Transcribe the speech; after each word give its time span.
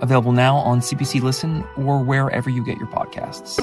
available 0.00 0.32
now 0.32 0.56
on 0.56 0.80
CBC 0.80 1.22
Listen 1.22 1.64
or 1.76 2.02
wherever 2.02 2.50
you 2.50 2.64
get 2.64 2.78
your 2.78 2.88
podcasts. 2.88 3.56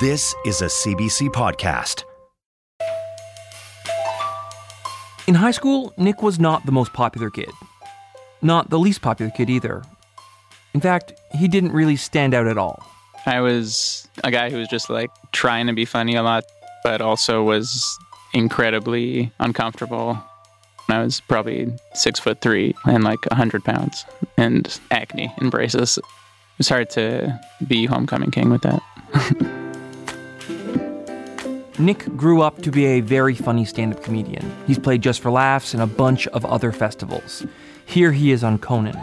This 0.00 0.34
is 0.46 0.62
a 0.62 0.66
CBC 0.66 1.28
podcast. 1.28 2.04
In 5.26 5.34
high 5.34 5.50
school, 5.50 5.92
Nick 5.96 6.22
was 6.22 6.40
not 6.40 6.64
the 6.66 6.72
most 6.72 6.92
popular 6.92 7.30
kid. 7.30 7.50
Not 8.42 8.70
the 8.70 8.78
least 8.78 9.02
popular 9.02 9.30
kid 9.30 9.50
either. 9.50 9.82
In 10.72 10.80
fact, 10.80 11.12
he 11.32 11.46
didn't 11.46 11.72
really 11.72 11.96
stand 11.96 12.32
out 12.32 12.46
at 12.46 12.56
all. 12.56 12.82
I 13.26 13.40
was 13.40 14.08
a 14.24 14.30
guy 14.30 14.50
who 14.50 14.56
was 14.56 14.68
just 14.68 14.88
like 14.88 15.10
trying 15.32 15.66
to 15.66 15.72
be 15.72 15.84
funny 15.84 16.16
a 16.16 16.22
lot, 16.22 16.44
but 16.82 17.02
also 17.02 17.42
was 17.42 17.98
incredibly 18.32 19.30
uncomfortable. 19.38 20.18
I 20.92 21.02
was 21.02 21.20
probably 21.20 21.72
six 21.94 22.18
foot 22.20 22.40
three 22.40 22.74
and 22.84 23.04
like 23.04 23.18
a 23.30 23.34
hundred 23.34 23.64
pounds 23.64 24.04
and 24.36 24.80
acne 24.90 25.32
and 25.38 25.50
braces. 25.50 25.98
It 25.98 26.04
was 26.58 26.68
hard 26.68 26.90
to 26.90 27.38
be 27.66 27.86
homecoming 27.86 28.30
king 28.30 28.50
with 28.50 28.62
that. 28.62 28.82
Nick 31.78 32.04
grew 32.16 32.42
up 32.42 32.60
to 32.62 32.70
be 32.70 32.84
a 32.84 33.00
very 33.00 33.34
funny 33.34 33.64
stand 33.64 33.94
up 33.94 34.02
comedian. 34.02 34.54
He's 34.66 34.78
played 34.78 35.02
Just 35.02 35.20
for 35.20 35.30
Laughs 35.30 35.72
and 35.72 35.82
a 35.82 35.86
bunch 35.86 36.26
of 36.28 36.44
other 36.44 36.72
festivals. 36.72 37.46
Here 37.86 38.12
he 38.12 38.32
is 38.32 38.44
on 38.44 38.58
Conan. 38.58 39.00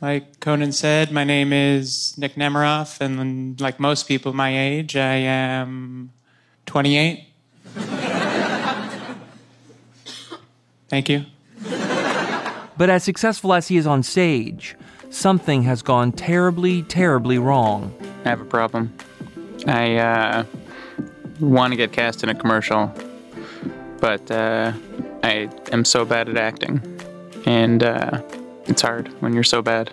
Like 0.00 0.40
Conan 0.40 0.72
said, 0.72 1.10
my 1.12 1.24
name 1.24 1.52
is 1.52 2.16
Nick 2.18 2.34
Nemeroff, 2.34 3.00
and 3.00 3.60
like 3.60 3.78
most 3.78 4.08
people 4.08 4.32
my 4.32 4.56
age, 4.56 4.96
I 4.96 5.14
am 5.14 6.12
28. 6.66 7.31
Thank 10.92 11.08
you. 11.08 11.24
But 12.76 12.90
as 12.90 13.02
successful 13.02 13.54
as 13.54 13.68
he 13.68 13.78
is 13.78 13.86
on 13.86 14.02
stage, 14.02 14.76
something 15.08 15.62
has 15.62 15.80
gone 15.80 16.12
terribly, 16.12 16.82
terribly 16.82 17.38
wrong. 17.38 17.94
I 18.26 18.28
have 18.28 18.42
a 18.42 18.44
problem. 18.44 18.92
I 19.66 19.96
uh, 19.96 20.44
want 21.40 21.72
to 21.72 21.78
get 21.78 21.92
cast 21.92 22.22
in 22.22 22.28
a 22.28 22.34
commercial, 22.34 22.92
but 24.00 24.30
uh, 24.30 24.74
I 25.22 25.48
am 25.72 25.86
so 25.86 26.04
bad 26.04 26.28
at 26.28 26.36
acting, 26.36 26.82
and 27.46 27.82
uh, 27.82 28.20
it's 28.66 28.82
hard 28.82 29.08
when 29.22 29.32
you're 29.32 29.44
so 29.44 29.62
bad. 29.62 29.90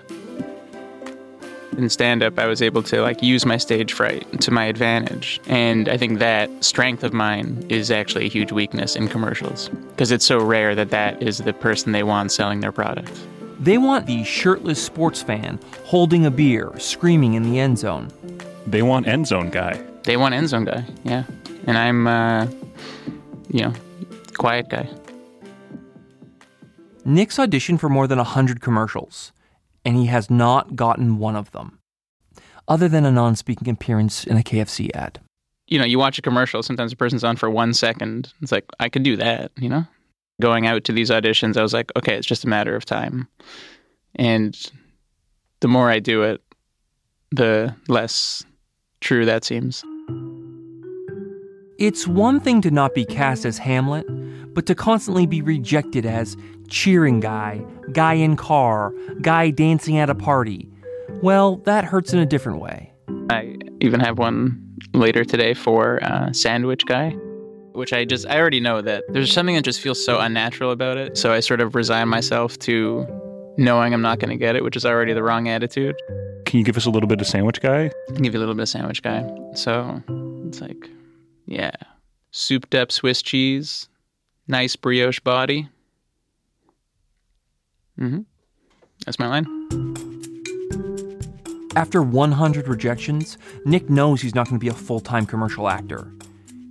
In 1.79 1.89
stand 1.89 2.21
up, 2.21 2.37
I 2.37 2.45
was 2.45 2.61
able 2.61 2.83
to 2.83 3.01
like 3.01 3.23
use 3.23 3.45
my 3.45 3.55
stage 3.55 3.93
fright 3.93 4.41
to 4.41 4.51
my 4.51 4.65
advantage, 4.65 5.39
and 5.47 5.87
I 5.87 5.95
think 5.95 6.19
that 6.19 6.49
strength 6.61 7.05
of 7.05 7.13
mine 7.13 7.65
is 7.69 7.89
actually 7.89 8.25
a 8.25 8.27
huge 8.27 8.51
weakness 8.51 8.97
in 8.97 9.07
commercials 9.07 9.69
because 9.69 10.11
it's 10.11 10.25
so 10.25 10.43
rare 10.43 10.75
that 10.75 10.89
that 10.89 11.23
is 11.23 11.37
the 11.37 11.53
person 11.53 11.93
they 11.93 12.03
want 12.03 12.33
selling 12.33 12.59
their 12.59 12.73
product. 12.73 13.17
They 13.61 13.77
want 13.77 14.07
the 14.07 14.25
shirtless 14.25 14.83
sports 14.83 15.21
fan 15.21 15.57
holding 15.85 16.25
a 16.25 16.31
beer, 16.31 16.69
screaming 16.79 17.35
in 17.35 17.43
the 17.43 17.59
end 17.59 17.79
zone. 17.79 18.11
They 18.67 18.81
want 18.81 19.07
end 19.07 19.27
zone 19.27 19.49
guy. 19.49 19.81
They 20.03 20.17
want 20.17 20.33
end 20.33 20.49
zone 20.49 20.65
guy, 20.65 20.83
yeah, 21.05 21.23
and 21.65 21.77
I'm, 21.77 22.07
uh, 22.07 22.47
you 23.51 23.61
know, 23.61 23.73
quiet 24.37 24.67
guy. 24.67 24.89
Nick's 27.05 27.37
auditioned 27.37 27.79
for 27.79 27.87
more 27.87 28.05
than 28.05 28.17
100 28.17 28.59
commercials, 28.59 29.31
and 29.85 29.95
he 29.95 30.07
has 30.07 30.29
not 30.29 30.75
gotten 30.75 31.17
one 31.17 31.37
of 31.37 31.51
them, 31.51 31.78
other 32.69 32.87
than 32.87 33.05
a 33.05 33.11
non 33.11 33.35
speaking 33.35 33.67
appearance 33.67 34.23
in 34.23 34.37
a 34.37 34.43
KFC 34.43 34.89
ad. 34.93 35.19
You 35.67 35.77
know, 35.77 35.85
you 35.85 35.99
watch 35.99 36.17
a 36.17 36.21
commercial, 36.21 36.63
sometimes 36.63 36.93
a 36.93 36.95
person's 36.95 37.23
on 37.23 37.35
for 37.35 37.49
one 37.49 37.73
second. 37.73 38.33
It's 38.41 38.51
like, 38.51 38.65
I 38.79 38.89
could 38.89 39.03
do 39.03 39.17
that, 39.17 39.51
you 39.57 39.69
know? 39.69 39.85
Going 40.41 40.65
out 40.65 40.83
to 40.85 40.93
these 40.93 41.09
auditions, 41.09 41.57
I 41.57 41.61
was 41.61 41.73
like, 41.73 41.91
okay, 41.97 42.15
it's 42.15 42.25
just 42.25 42.45
a 42.45 42.47
matter 42.47 42.75
of 42.75 42.85
time. 42.85 43.27
And 44.15 44.57
the 45.59 45.67
more 45.67 45.89
I 45.89 45.99
do 45.99 46.23
it, 46.23 46.41
the 47.31 47.75
less 47.87 48.43
true 49.01 49.25
that 49.25 49.43
seems. 49.43 49.83
It's 51.77 52.07
one 52.07 52.39
thing 52.39 52.61
to 52.61 52.71
not 52.71 52.93
be 52.93 53.05
cast 53.05 53.45
as 53.45 53.57
Hamlet, 53.57 54.05
but 54.53 54.65
to 54.65 54.75
constantly 54.75 55.25
be 55.25 55.41
rejected 55.41 56.05
as 56.05 56.35
cheering 56.67 57.19
guy, 57.19 57.61
guy 57.91 58.13
in 58.13 58.35
car, 58.35 58.93
guy 59.21 59.51
dancing 59.51 59.97
at 59.97 60.09
a 60.09 60.15
party. 60.15 60.69
Well, 61.21 61.57
that 61.65 61.83
hurts 61.83 62.13
in 62.13 62.19
a 62.19 62.25
different 62.25 62.59
way. 62.61 62.93
I 63.29 63.57
even 63.81 63.99
have 63.99 64.17
one 64.17 64.77
later 64.93 65.23
today 65.25 65.53
for 65.53 66.03
uh, 66.03 66.31
Sandwich 66.31 66.85
Guy, 66.85 67.09
which 67.73 67.91
I 67.91 68.05
just, 68.05 68.25
I 68.27 68.39
already 68.39 68.59
know 68.59 68.81
that 68.81 69.03
there's 69.09 69.31
something 69.31 69.55
that 69.55 69.63
just 69.63 69.81
feels 69.81 70.03
so 70.03 70.19
unnatural 70.19 70.71
about 70.71 70.97
it. 70.97 71.17
So 71.17 71.33
I 71.33 71.41
sort 71.41 71.61
of 71.61 71.75
resign 71.75 72.07
myself 72.07 72.57
to 72.59 73.05
knowing 73.57 73.93
I'm 73.93 74.01
not 74.01 74.19
going 74.19 74.29
to 74.29 74.37
get 74.37 74.55
it, 74.55 74.63
which 74.63 74.77
is 74.77 74.85
already 74.85 75.13
the 75.13 75.23
wrong 75.23 75.49
attitude. 75.49 75.95
Can 76.45 76.57
you 76.59 76.65
give 76.65 76.77
us 76.77 76.85
a 76.85 76.89
little 76.89 77.07
bit 77.07 77.19
of 77.19 77.27
sandwich 77.27 77.61
guy? 77.61 77.91
I 78.09 78.13
can 78.13 78.23
give 78.23 78.33
you 78.33 78.39
a 78.39 78.41
little 78.41 78.55
bit 78.55 78.63
of 78.63 78.69
Sandwich 78.69 79.03
Guy. 79.03 79.29
So 79.53 80.01
it's 80.47 80.61
like, 80.61 80.89
yeah, 81.45 81.71
souped 82.31 82.73
up 82.73 82.91
Swiss 82.91 83.21
cheese, 83.21 83.87
nice 84.47 84.75
brioche 84.75 85.19
body. 85.19 85.69
Mm-hmm. 87.99 88.21
That's 89.05 89.19
my 89.19 89.27
line. 89.27 90.08
After 91.75 92.01
100 92.01 92.67
rejections, 92.67 93.37
Nick 93.65 93.89
knows 93.89 94.21
he's 94.21 94.33
not 94.33 94.47
going 94.47 94.59
to 94.59 94.63
be 94.63 94.69
a 94.69 94.73
full 94.73 94.99
time 94.99 95.25
commercial 95.25 95.69
actor. 95.69 96.11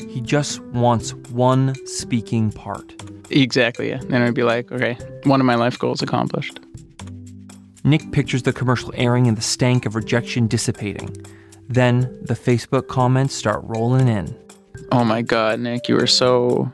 He 0.09 0.21
just 0.21 0.61
wants 0.61 1.15
one 1.31 1.75
speaking 1.87 2.51
part. 2.51 2.95
Exactly, 3.31 3.91
yeah. 3.91 4.01
Then 4.09 4.23
I'd 4.23 4.35
be 4.35 4.43
like, 4.43 4.73
okay, 4.73 4.97
one 5.25 5.41
of 5.41 5.47
my 5.47 5.55
life 5.55 5.79
goals 5.79 6.03
accomplished. 6.03 6.61
Nick 7.85 8.11
pictures 8.13 8.43
the 8.43 8.53
commercial 8.53 8.93
airing 8.95 9.27
and 9.29 9.37
the 9.37 9.43
stank 9.43 9.87
of 9.87 9.95
rejection 9.95 10.47
dissipating. 10.47 11.15
Then 11.69 12.01
the 12.23 12.35
Facebook 12.35 12.89
comments 12.89 13.35
start 13.35 13.61
rolling 13.65 14.09
in. 14.09 14.37
Oh 14.91 15.05
my 15.05 15.23
God, 15.23 15.61
Nick, 15.61 15.89
you 15.89 15.95
were 15.95 16.07
so 16.07 16.71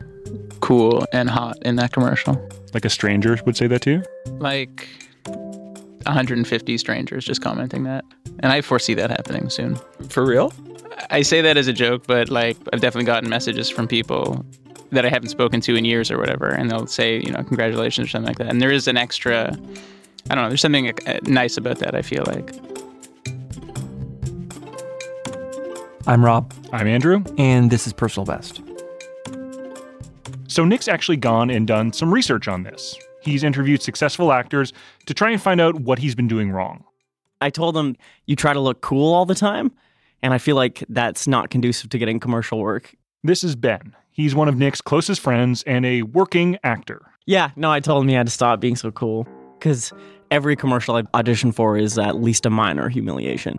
cool 0.60 1.04
and 1.12 1.28
hot 1.28 1.58
in 1.62 1.76
that 1.76 1.92
commercial. 1.92 2.40
Like 2.72 2.84
a 2.84 2.90
stranger 2.90 3.38
would 3.44 3.56
say 3.56 3.66
that 3.66 3.82
to 3.82 3.90
you? 3.90 4.02
Like 4.38 4.88
150 6.04 6.78
strangers 6.78 7.25
just 7.25 7.42
commenting 7.42 7.84
that. 7.84 8.04
And 8.41 8.53
I 8.53 8.60
foresee 8.60 8.94
that 8.94 9.10
happening 9.10 9.48
soon. 9.50 9.76
For 10.09 10.25
real? 10.25 10.53
I 11.10 11.22
say 11.22 11.41
that 11.42 11.56
as 11.56 11.66
a 11.69 11.72
joke, 11.72 12.06
but 12.06 12.28
like 12.28 12.56
I've 12.72 12.81
definitely 12.81 13.06
gotten 13.06 13.28
messages 13.28 13.69
from 13.70 13.88
people 13.88 14.44
that 14.91 15.04
I 15.04 15.09
haven't 15.09 15.28
spoken 15.28 15.60
to 15.62 15.75
in 15.75 15.84
years 15.84 16.10
or 16.10 16.19
whatever, 16.19 16.48
and 16.48 16.70
they'll 16.70 16.87
say, 16.87 17.20
you 17.20 17.32
know, 17.32 17.43
congratulations 17.43 18.06
or 18.06 18.10
something 18.10 18.28
like 18.28 18.38
that. 18.38 18.48
And 18.48 18.62
there 18.62 18.70
is 18.70 18.87
an 18.87 18.97
extra, 18.97 19.56
I 20.31 20.34
don't 20.34 20.44
know, 20.44 20.48
there's 20.48 20.60
something 20.60 20.91
uh, 21.06 21.19
nice 21.25 21.56
about 21.56 21.78
that, 21.81 21.94
I 21.94 22.03
feel 22.03 22.22
like. 22.26 22.54
I'm 26.06 26.25
Rob, 26.25 26.53
I'm 26.72 26.87
Andrew. 26.87 27.25
and 27.38 27.70
this 27.70 27.87
is 27.87 27.93
Personal 27.93 28.26
Best. 28.26 28.60
So 30.48 30.64
Nick's 30.64 30.87
actually 30.87 31.16
gone 31.16 31.50
and 31.50 31.66
done 31.66 31.93
some 31.93 32.12
research 32.14 32.47
on 32.47 32.62
this. 32.62 32.97
He's 33.24 33.42
interviewed 33.42 33.82
successful 33.82 34.32
actors 34.32 34.72
to 35.06 35.14
try 35.14 35.30
and 35.30 35.40
find 35.40 35.60
out 35.60 35.76
what 35.80 35.98
he's 35.98 36.14
been 36.14 36.28
doing 36.28 36.50
wrong. 36.50 36.84
I 37.40 37.50
told 37.50 37.76
him 37.76 37.96
you 38.26 38.36
try 38.36 38.52
to 38.52 38.60
look 38.60 38.80
cool 38.80 39.12
all 39.14 39.26
the 39.26 39.34
time, 39.34 39.72
and 40.22 40.32
I 40.32 40.38
feel 40.38 40.56
like 40.56 40.84
that's 40.88 41.26
not 41.26 41.50
conducive 41.50 41.90
to 41.90 41.99
getting 41.99 42.20
commercial 42.20 42.58
work. 42.58 42.94
This 43.22 43.43
is 43.44 43.56
Ben. 43.56 43.94
He's 44.10 44.34
one 44.34 44.49
of 44.49 44.56
Nick's 44.56 44.81
closest 44.81 45.20
friends 45.20 45.62
and 45.64 45.84
a 45.84 46.02
working 46.02 46.58
actor. 46.62 47.02
Yeah, 47.26 47.50
no, 47.56 47.70
I 47.70 47.81
told 47.81 48.02
him 48.02 48.08
he 48.08 48.14
had 48.14 48.26
to 48.26 48.32
stop 48.32 48.60
being 48.60 48.76
so 48.76 48.90
cool 48.90 49.26
because 49.58 49.93
every 50.31 50.56
commercial 50.56 50.96
I 50.96 51.02
audition 51.14 51.52
for 51.52 51.76
is 51.76 51.99
at 51.99 52.20
least 52.20 52.46
a 52.46 52.50
minor 52.50 52.88
humiliation. 52.88 53.58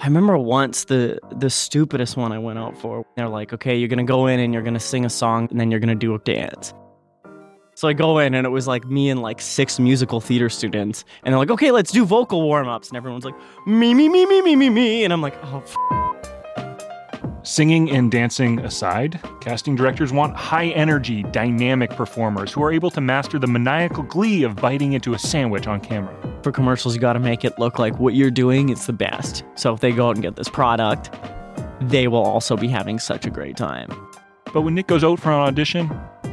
I 0.00 0.04
remember 0.04 0.36
once 0.36 0.84
the 0.84 1.18
the 1.38 1.48
stupidest 1.48 2.16
one 2.16 2.32
I 2.32 2.38
went 2.38 2.58
out 2.58 2.76
for. 2.76 3.04
They're 3.16 3.28
like, 3.28 3.52
"Okay, 3.52 3.76
you're 3.76 3.88
gonna 3.88 4.04
go 4.04 4.26
in 4.26 4.40
and 4.40 4.52
you're 4.52 4.62
gonna 4.62 4.80
sing 4.80 5.04
a 5.04 5.10
song 5.10 5.48
and 5.50 5.60
then 5.60 5.70
you're 5.70 5.80
gonna 5.80 5.94
do 5.94 6.14
a 6.14 6.18
dance." 6.18 6.74
So 7.76 7.88
I 7.88 7.92
go 7.92 8.18
in 8.20 8.32
and 8.32 8.46
it 8.46 8.50
was 8.50 8.66
like 8.66 8.86
me 8.86 9.10
and 9.10 9.20
like 9.20 9.38
six 9.38 9.78
musical 9.78 10.18
theater 10.18 10.48
students, 10.48 11.04
and 11.22 11.32
they're 11.32 11.38
like, 11.38 11.50
"Okay, 11.50 11.72
let's 11.72 11.92
do 11.92 12.06
vocal 12.06 12.40
warm 12.40 12.68
ups," 12.68 12.88
and 12.88 12.96
everyone's 12.96 13.26
like, 13.26 13.34
"Me, 13.66 13.92
me, 13.92 14.08
me, 14.08 14.24
me, 14.24 14.40
me, 14.40 14.56
me, 14.56 14.70
me," 14.70 15.04
and 15.04 15.12
I'm 15.12 15.20
like, 15.20 15.36
"Oh." 15.44 15.62
F-. 15.62 15.76
Singing 17.42 17.90
and 17.90 18.10
dancing 18.10 18.60
aside, 18.60 19.20
casting 19.42 19.76
directors 19.76 20.10
want 20.10 20.34
high 20.34 20.68
energy, 20.68 21.22
dynamic 21.24 21.90
performers 21.90 22.50
who 22.50 22.62
are 22.62 22.72
able 22.72 22.90
to 22.90 23.02
master 23.02 23.38
the 23.38 23.46
maniacal 23.46 24.04
glee 24.04 24.42
of 24.42 24.56
biting 24.56 24.94
into 24.94 25.12
a 25.12 25.18
sandwich 25.18 25.66
on 25.66 25.78
camera. 25.78 26.16
For 26.42 26.52
commercials, 26.52 26.94
you 26.94 27.00
got 27.02 27.12
to 27.12 27.20
make 27.20 27.44
it 27.44 27.58
look 27.58 27.78
like 27.78 27.98
what 27.98 28.14
you're 28.14 28.30
doing 28.30 28.70
is 28.70 28.86
the 28.86 28.94
best. 28.94 29.44
So 29.54 29.74
if 29.74 29.80
they 29.80 29.92
go 29.92 30.08
out 30.08 30.16
and 30.16 30.22
get 30.22 30.36
this 30.36 30.48
product, 30.48 31.14
they 31.82 32.08
will 32.08 32.24
also 32.24 32.56
be 32.56 32.68
having 32.68 32.98
such 32.98 33.26
a 33.26 33.30
great 33.30 33.58
time. 33.58 33.90
But 34.54 34.62
when 34.62 34.74
Nick 34.74 34.86
goes 34.86 35.04
out 35.04 35.20
for 35.20 35.28
an 35.28 35.40
audition, 35.40 35.90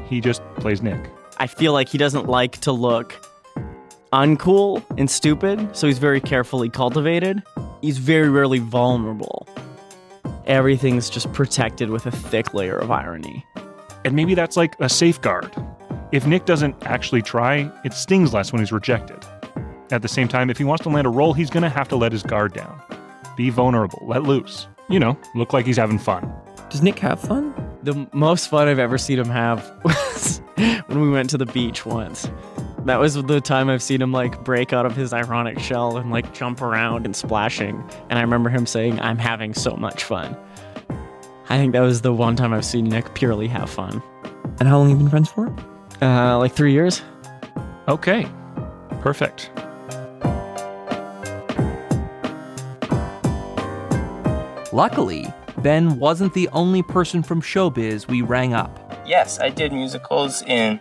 he 0.07 0.21
just 0.21 0.41
plays 0.55 0.81
Nick. 0.81 1.11
I 1.37 1.47
feel 1.47 1.73
like 1.73 1.89
he 1.89 1.97
doesn't 1.97 2.27
like 2.27 2.59
to 2.61 2.71
look 2.71 3.13
uncool 4.11 4.83
and 4.97 5.09
stupid, 5.09 5.75
so 5.75 5.87
he's 5.87 5.97
very 5.97 6.21
carefully 6.21 6.69
cultivated. 6.69 7.41
He's 7.81 7.97
very 7.97 8.29
rarely 8.29 8.59
vulnerable. 8.59 9.47
Everything's 10.45 11.09
just 11.09 11.31
protected 11.33 11.89
with 11.89 12.05
a 12.05 12.11
thick 12.11 12.53
layer 12.53 12.77
of 12.77 12.91
irony. 12.91 13.45
And 14.05 14.15
maybe 14.15 14.35
that's 14.35 14.57
like 14.57 14.75
a 14.79 14.89
safeguard. 14.89 15.51
If 16.11 16.27
Nick 16.27 16.45
doesn't 16.45 16.75
actually 16.83 17.23
try, 17.23 17.71
it 17.83 17.93
stings 17.93 18.33
less 18.33 18.51
when 18.51 18.59
he's 18.59 18.71
rejected. 18.71 19.25
At 19.91 20.01
the 20.01 20.07
same 20.07 20.27
time, 20.27 20.49
if 20.49 20.57
he 20.57 20.63
wants 20.63 20.83
to 20.83 20.89
land 20.89 21.07
a 21.07 21.09
role, 21.09 21.33
he's 21.33 21.49
going 21.49 21.63
to 21.63 21.69
have 21.69 21.87
to 21.89 21.95
let 21.95 22.11
his 22.11 22.23
guard 22.23 22.53
down. 22.53 22.79
Be 23.35 23.49
vulnerable, 23.49 24.03
let 24.05 24.23
loose. 24.23 24.67
You 24.89 24.99
know, 24.99 25.17
look 25.33 25.53
like 25.53 25.65
he's 25.65 25.77
having 25.77 25.97
fun. 25.97 26.31
Does 26.69 26.81
Nick 26.83 26.99
have 26.99 27.19
fun? 27.19 27.53
The 27.83 28.07
most 28.13 28.49
fun 28.49 28.67
I've 28.67 28.79
ever 28.79 28.97
seen 28.97 29.17
him 29.17 29.29
have 29.29 29.71
was 29.83 30.32
when 30.87 31.01
we 31.01 31.09
went 31.09 31.29
to 31.31 31.37
the 31.37 31.45
beach 31.45 31.85
once. 31.85 32.29
That 32.85 32.99
was 32.99 33.15
the 33.15 33.41
time 33.41 33.69
I've 33.69 33.81
seen 33.81 34.01
him 34.01 34.11
like 34.11 34.43
break 34.43 34.73
out 34.73 34.85
of 34.85 34.95
his 34.95 35.13
ironic 35.13 35.59
shell 35.59 35.97
and 35.97 36.11
like 36.11 36.33
jump 36.33 36.61
around 36.61 37.05
and 37.05 37.15
splashing. 37.15 37.83
And 38.09 38.19
I 38.19 38.21
remember 38.21 38.49
him 38.49 38.65
saying, 38.65 38.99
I'm 38.99 39.17
having 39.17 39.53
so 39.53 39.75
much 39.75 40.03
fun. 40.03 40.37
I 41.49 41.57
think 41.57 41.73
that 41.73 41.79
was 41.79 42.01
the 42.01 42.13
one 42.13 42.35
time 42.35 42.53
I've 42.53 42.65
seen 42.65 42.85
Nick 42.85 43.13
purely 43.13 43.47
have 43.47 43.69
fun. 43.69 44.01
And 44.59 44.67
how 44.67 44.79
long 44.79 44.89
have 44.89 44.97
you 44.97 45.03
been 45.03 45.09
friends 45.09 45.29
for? 45.29 45.53
Uh, 46.01 46.37
like 46.37 46.53
three 46.53 46.73
years. 46.73 47.01
Okay, 47.87 48.27
perfect. 49.01 49.49
Luckily, 54.73 55.27
Ben 55.59 55.99
wasn't 55.99 56.33
the 56.33 56.49
only 56.49 56.81
person 56.83 57.23
from 57.23 57.41
showbiz 57.41 58.07
we 58.07 58.21
rang 58.21 58.53
up. 58.53 58.82
Yes, 59.13 59.39
I 59.39 59.49
did 59.49 59.71
musicals 59.71 60.41
in 60.41 60.79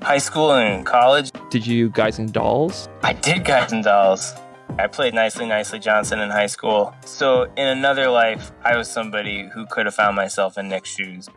high 0.00 0.18
school 0.18 0.52
and 0.52 0.78
in 0.78 0.84
college. 0.84 1.32
Did 1.50 1.66
you 1.66 1.90
Guys 1.90 2.20
and 2.20 2.32
Dolls? 2.32 2.88
I 3.02 3.14
did 3.14 3.44
Guys 3.44 3.72
and 3.72 3.82
Dolls. 3.82 4.32
I 4.78 4.86
played 4.86 5.12
Nicely 5.12 5.44
Nicely 5.44 5.80
Johnson 5.80 6.20
in 6.20 6.30
high 6.30 6.46
school. 6.46 6.94
So, 7.04 7.50
in 7.56 7.66
another 7.66 8.10
life, 8.10 8.52
I 8.62 8.76
was 8.76 8.88
somebody 8.88 9.48
who 9.52 9.66
could 9.66 9.86
have 9.86 9.94
found 9.96 10.14
myself 10.14 10.56
in 10.56 10.68
Nick's 10.68 10.88
shoes. 10.88 11.28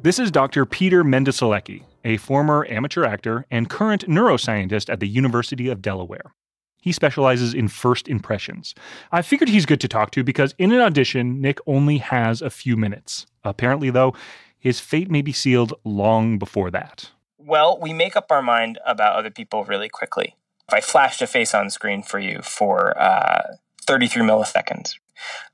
This 0.00 0.18
is 0.18 0.30
Dr. 0.30 0.64
Peter 0.64 1.04
Mende-Siedlecki, 1.04 1.82
a 2.02 2.16
former 2.16 2.66
amateur 2.70 3.04
actor 3.04 3.44
and 3.50 3.68
current 3.68 4.08
neuroscientist 4.08 4.90
at 4.90 5.00
the 5.00 5.06
University 5.06 5.68
of 5.68 5.82
Delaware. 5.82 6.32
He 6.80 6.92
specializes 6.92 7.52
in 7.52 7.68
first 7.68 8.08
impressions. 8.08 8.74
I 9.12 9.20
figured 9.20 9.50
he's 9.50 9.66
good 9.66 9.82
to 9.82 9.88
talk 9.88 10.12
to 10.12 10.24
because 10.24 10.54
in 10.56 10.72
an 10.72 10.80
audition, 10.80 11.42
Nick 11.42 11.58
only 11.66 11.98
has 11.98 12.40
a 12.40 12.48
few 12.48 12.74
minutes. 12.74 13.26
Apparently, 13.44 13.90
though, 13.90 14.14
his 14.58 14.80
fate 14.80 15.10
may 15.10 15.22
be 15.22 15.32
sealed 15.32 15.74
long 15.84 16.38
before 16.38 16.70
that. 16.70 17.10
Well, 17.38 17.78
we 17.80 17.92
make 17.92 18.16
up 18.16 18.30
our 18.30 18.42
mind 18.42 18.78
about 18.84 19.16
other 19.16 19.30
people 19.30 19.64
really 19.64 19.88
quickly. 19.88 20.34
If 20.68 20.74
I 20.74 20.80
flashed 20.80 21.22
a 21.22 21.26
face 21.26 21.54
on 21.54 21.70
screen 21.70 22.02
for 22.02 22.18
you 22.18 22.40
for 22.42 22.98
uh, 23.00 23.56
33 23.86 24.22
milliseconds, 24.22 24.94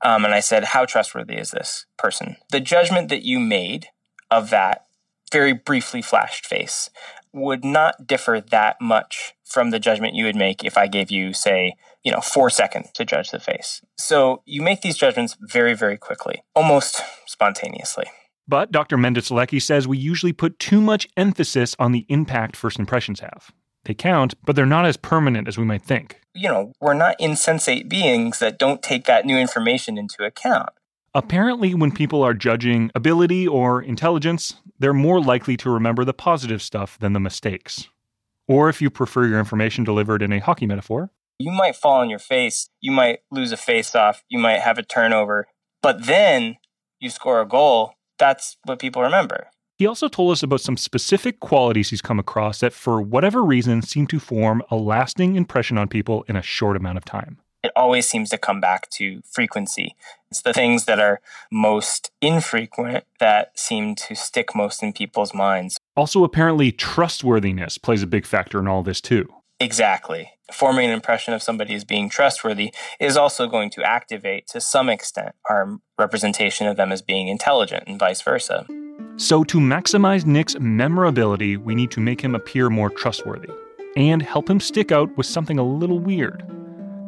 um, 0.03 0.25
and 0.25 0.35
I 0.35 0.41
said, 0.41 0.65
How 0.65 0.85
trustworthy 0.85 1.37
is 1.37 1.51
this 1.51 1.87
person? 1.97 2.37
The 2.51 2.61
judgment 2.61 3.09
that 3.11 3.23
you 3.23 3.39
made 3.39 3.89
of 4.31 4.51
that 4.51 4.87
very 5.31 5.53
briefly 5.53 6.03
flashed 6.03 6.47
face 6.47 6.91
would 7.33 7.65
not 7.65 8.07
differ 8.07 8.41
that 8.41 8.81
much 8.81 9.35
from 9.45 9.71
the 9.71 9.79
judgment 9.79 10.15
you 10.15 10.25
would 10.25 10.37
make 10.37 10.65
if 10.65 10.79
I 10.79 10.87
gave 10.87 11.11
you, 11.11 11.33
say, 11.33 11.75
you 12.05 12.13
know, 12.13 12.21
four 12.21 12.51
seconds 12.51 12.91
to 12.95 13.05
judge 13.05 13.31
the 13.31 13.41
face. 13.41 13.81
So 13.97 14.43
you 14.45 14.63
make 14.63 14.83
these 14.83 14.97
judgments 14.97 15.37
very, 15.41 15.75
very 15.75 15.97
quickly, 15.97 16.43
almost 16.55 17.01
spontaneously. 17.27 18.07
But 18.47 18.73
Dr. 18.73 18.97
Mende-Siedlecki 18.97 19.61
says 19.61 19.89
we 19.89 19.97
usually 19.97 20.33
put 20.33 20.59
too 20.59 20.81
much 20.81 21.09
emphasis 21.17 21.75
on 21.79 21.93
the 21.93 22.05
impact 22.09 22.57
first 22.57 22.79
impressions 22.79 23.21
have. 23.21 23.53
They 23.85 23.95
count, 23.95 24.35
but 24.45 24.57
they're 24.57 24.67
not 24.67 24.87
as 24.87 24.97
permanent 24.97 25.49
as 25.49 25.59
we 25.59 25.65
might 25.65 25.83
think. 25.83 26.21
You 26.35 26.49
know, 26.49 26.73
we're 26.81 26.95
not 26.95 27.17
insensate 27.21 27.89
beings 27.89 28.39
that 28.39 28.59
don't 28.59 28.83
take 28.83 29.05
that 29.05 29.27
new 29.27 29.39
information 29.39 29.99
into 29.99 30.25
account. 30.25 30.71
Apparently, 31.15 31.75
when 31.75 31.93
people 31.93 32.23
are 32.23 32.35
judging 32.35 32.91
ability 32.95 33.47
or 33.47 33.81
intelligence, 33.81 34.55
they're 34.79 34.93
more 34.93 35.21
likely 35.21 35.57
to 35.59 35.71
remember 35.71 36.05
the 36.05 36.15
positive 36.15 36.61
stuff 36.61 36.99
than 36.99 37.13
the 37.13 37.21
mistakes. 37.21 37.89
Or 38.49 38.69
if 38.69 38.83
you 38.83 38.91
prefer 38.91 39.27
your 39.27 39.39
information 39.39 39.85
delivered 39.85 40.23
in 40.23 40.33
a 40.33 40.41
hockey 40.41 40.67
metaphor, 40.67 41.11
you 41.39 41.51
might 41.51 41.77
fall 41.77 42.01
on 42.01 42.11
your 42.11 42.19
face, 42.19 42.69
you 42.81 42.93
might 42.93 43.21
lose 43.31 43.53
a 43.53 43.57
face 43.57 43.95
off, 43.95 44.25
you 44.29 44.39
might 44.39 44.61
have 44.61 44.79
a 44.79 44.83
turnover, 44.83 45.47
but 45.83 46.07
then 46.07 46.57
you 47.01 47.11
score 47.11 47.41
a 47.41 47.47
goal. 47.47 47.95
That's 48.25 48.57
what 48.65 48.79
people 48.79 49.03
remember. 49.03 49.49
He 49.77 49.87
also 49.87 50.09
told 50.09 50.33
us 50.33 50.43
about 50.43 50.63
some 50.63 50.79
specific 50.79 51.41
qualities 51.41 51.91
he's 51.91 52.01
come 52.01 52.19
across 52.19 52.61
that, 52.61 52.73
for 52.73 53.03
whatever 53.03 53.45
reason, 53.45 53.83
seem 53.83 54.07
to 54.07 54.19
form 54.19 54.63
a 54.71 54.77
lasting 54.77 55.37
impression 55.37 55.77
on 55.77 55.89
people 55.89 56.25
in 56.27 56.35
a 56.35 56.41
short 56.41 56.75
amount 56.75 56.97
of 56.97 57.05
time. 57.05 57.37
It 57.63 57.71
always 57.77 58.09
seems 58.09 58.31
to 58.31 58.39
come 58.39 58.63
back 58.63 58.89
to 58.93 59.21
frequency. 59.31 59.95
It's 60.31 60.41
the 60.41 60.55
things 60.55 60.87
that 60.87 61.01
are 61.01 61.21
most 61.53 62.13
infrequent 62.23 63.05
that 63.21 63.59
seem 63.59 63.95
to 63.97 64.15
stick 64.15 64.55
most 64.55 64.83
in 64.83 64.95
people's 64.95 65.35
minds. 65.35 65.77
Also, 65.95 66.25
apparently, 66.25 66.73
trustworthiness 66.73 67.77
plays 67.77 68.03
a 68.03 68.07
big 68.07 68.25
factor 68.25 68.59
in 68.59 68.67
all 68.67 68.83
this, 68.83 69.03
too. 69.03 69.29
Exactly. 69.61 70.31
Forming 70.53 70.87
an 70.87 70.93
impression 70.93 71.33
of 71.33 71.43
somebody 71.43 71.75
as 71.75 71.85
being 71.85 72.09
trustworthy 72.09 72.73
is 73.01 73.17
also 73.17 73.47
going 73.47 73.71
to 73.71 73.83
activate, 73.83 74.47
to 74.49 74.61
some 74.61 74.89
extent, 74.89 75.35
our 75.49 75.79
representation 75.99 76.67
of 76.67 76.77
them 76.77 76.93
as 76.93 77.03
being 77.03 77.29
intelligent 77.29 77.85
and 77.87 77.99
vice 77.99 78.21
versa. 78.21 78.67
So, 79.17 79.45
to 79.45 79.59
maximize 79.59 80.27
Nick's 80.27 80.59
memorability, 80.59 81.57
we 81.57 81.75
need 81.77 81.93
to 81.93 82.01
make 82.01 82.21
him 82.21 82.35
appear 82.35 82.69
more 82.69 82.91
trustworthy 82.91 83.51
and 83.97 84.21
help 84.21 84.51
him 84.51 84.59
stick 84.59 84.91
out 84.91 85.17
with 85.17 85.27
something 85.27 85.59
a 85.59 85.63
little 85.63 86.01
weird. 86.01 86.43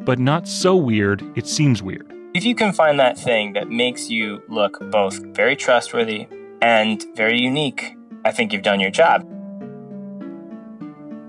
But 0.05 0.21
not 0.21 0.47
so 0.47 0.77
weird, 0.77 1.25
it 1.37 1.49
seems 1.49 1.83
weird. 1.83 2.13
If 2.33 2.45
you 2.45 2.55
can 2.55 2.73
find 2.73 3.01
that 3.01 3.19
thing 3.19 3.55
that 3.55 3.71
makes 3.71 4.09
you 4.09 4.41
look 4.49 4.79
both 4.91 5.19
very 5.35 5.57
trustworthy 5.57 6.29
and 6.63 7.05
very 7.17 7.41
unique, 7.41 7.97
I 8.25 8.31
think 8.31 8.53
you've 8.53 8.63
done 8.63 8.79
your 8.79 8.91
job. 8.91 9.27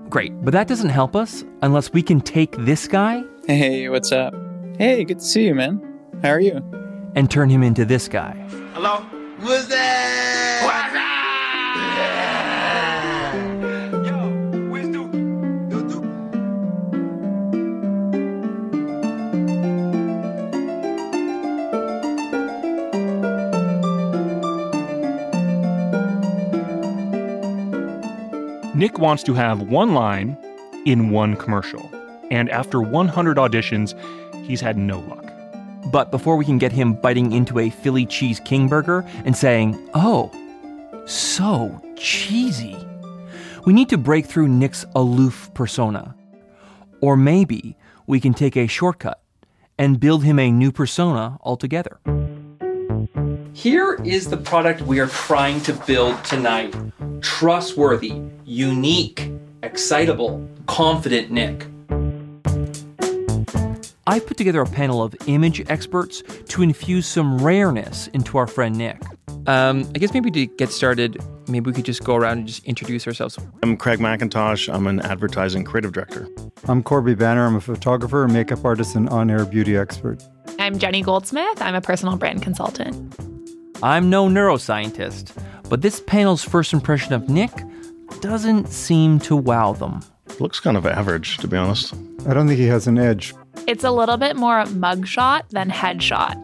Great, 0.08 0.32
but 0.42 0.52
that 0.52 0.66
doesn't 0.68 0.88
help 0.88 1.14
us 1.14 1.44
unless 1.60 1.92
we 1.92 2.02
can 2.02 2.20
take 2.20 2.56
this 2.58 2.88
guy. 2.88 3.22
Hey, 3.46 3.88
what's 3.90 4.10
up? 4.10 4.34
Hey, 4.78 5.04
good 5.04 5.18
to 5.18 5.24
see 5.24 5.46
you, 5.46 5.54
man. 5.54 5.82
How 6.22 6.30
are 6.30 6.40
you? 6.40 6.62
And 7.14 7.30
turn 7.30 7.50
him 7.50 7.62
into 7.62 7.84
this 7.84 8.08
guy. 8.08 8.32
Hello? 8.72 9.00
What's 9.40 9.66
that? 9.66 10.60
What's 10.64 10.94
that? 10.94 11.17
Nick 28.78 29.00
wants 29.00 29.24
to 29.24 29.34
have 29.34 29.62
one 29.62 29.92
line 29.92 30.38
in 30.86 31.10
one 31.10 31.34
commercial. 31.34 31.90
And 32.30 32.48
after 32.48 32.80
100 32.80 33.36
auditions, 33.36 33.92
he's 34.44 34.60
had 34.60 34.78
no 34.78 35.00
luck. 35.00 35.32
But 35.90 36.12
before 36.12 36.36
we 36.36 36.44
can 36.44 36.58
get 36.58 36.70
him 36.70 36.94
biting 36.94 37.32
into 37.32 37.58
a 37.58 37.70
Philly 37.70 38.06
cheese 38.06 38.38
king 38.44 38.68
burger 38.68 39.04
and 39.24 39.36
saying, 39.36 39.76
oh, 39.94 40.30
so 41.06 41.82
cheesy, 41.96 42.76
we 43.66 43.72
need 43.72 43.88
to 43.88 43.98
break 43.98 44.26
through 44.26 44.46
Nick's 44.46 44.84
aloof 44.94 45.50
persona. 45.54 46.14
Or 47.00 47.16
maybe 47.16 47.76
we 48.06 48.20
can 48.20 48.32
take 48.32 48.56
a 48.56 48.68
shortcut 48.68 49.20
and 49.76 49.98
build 49.98 50.22
him 50.22 50.38
a 50.38 50.52
new 50.52 50.70
persona 50.70 51.36
altogether. 51.42 51.98
Here 53.58 53.98
is 54.04 54.30
the 54.30 54.36
product 54.36 54.82
we 54.82 55.00
are 55.00 55.08
trying 55.08 55.60
to 55.62 55.72
build 55.72 56.24
tonight 56.24 56.72
trustworthy, 57.22 58.22
unique, 58.44 59.32
excitable, 59.64 60.48
confident 60.66 61.32
Nick. 61.32 61.66
I've 64.06 64.24
put 64.28 64.36
together 64.36 64.60
a 64.60 64.66
panel 64.66 65.02
of 65.02 65.16
image 65.26 65.68
experts 65.68 66.22
to 66.50 66.62
infuse 66.62 67.08
some 67.08 67.38
rareness 67.38 68.06
into 68.14 68.38
our 68.38 68.46
friend 68.46 68.78
Nick. 68.78 69.02
Um, 69.48 69.90
I 69.92 69.98
guess 69.98 70.14
maybe 70.14 70.30
to 70.30 70.46
get 70.46 70.70
started, 70.70 71.20
maybe 71.48 71.68
we 71.68 71.74
could 71.74 71.84
just 71.84 72.04
go 72.04 72.14
around 72.14 72.38
and 72.38 72.46
just 72.46 72.64
introduce 72.64 73.08
ourselves. 73.08 73.40
I'm 73.64 73.76
Craig 73.76 73.98
McIntosh. 73.98 74.72
I'm 74.72 74.86
an 74.86 75.00
advertising 75.00 75.64
creative 75.64 75.90
director. 75.90 76.28
I'm 76.68 76.84
Corby 76.84 77.16
Banner. 77.16 77.44
I'm 77.44 77.56
a 77.56 77.60
photographer, 77.60 78.28
makeup 78.28 78.64
artist, 78.64 78.94
and 78.94 79.08
on 79.08 79.32
air 79.32 79.44
beauty 79.44 79.76
expert. 79.76 80.22
I'm 80.60 80.78
Jenny 80.78 81.02
Goldsmith. 81.02 81.60
I'm 81.60 81.74
a 81.74 81.80
personal 81.80 82.16
brand 82.16 82.42
consultant. 82.42 83.16
I'm 83.80 84.10
no 84.10 84.26
neuroscientist, 84.26 85.30
but 85.68 85.82
this 85.82 86.00
panel's 86.00 86.42
first 86.42 86.72
impression 86.72 87.12
of 87.12 87.28
Nick 87.28 87.52
doesn't 88.20 88.68
seem 88.68 89.20
to 89.20 89.36
wow 89.36 89.72
them. 89.72 90.00
Looks 90.40 90.58
kind 90.58 90.76
of 90.76 90.84
average, 90.84 91.36
to 91.38 91.46
be 91.46 91.56
honest. 91.56 91.94
I 92.26 92.34
don't 92.34 92.48
think 92.48 92.58
he 92.58 92.66
has 92.66 92.88
an 92.88 92.98
edge. 92.98 93.34
It's 93.68 93.84
a 93.84 93.92
little 93.92 94.16
bit 94.16 94.34
more 94.34 94.64
mugshot 94.64 95.48
than 95.50 95.70
headshot. 95.70 96.36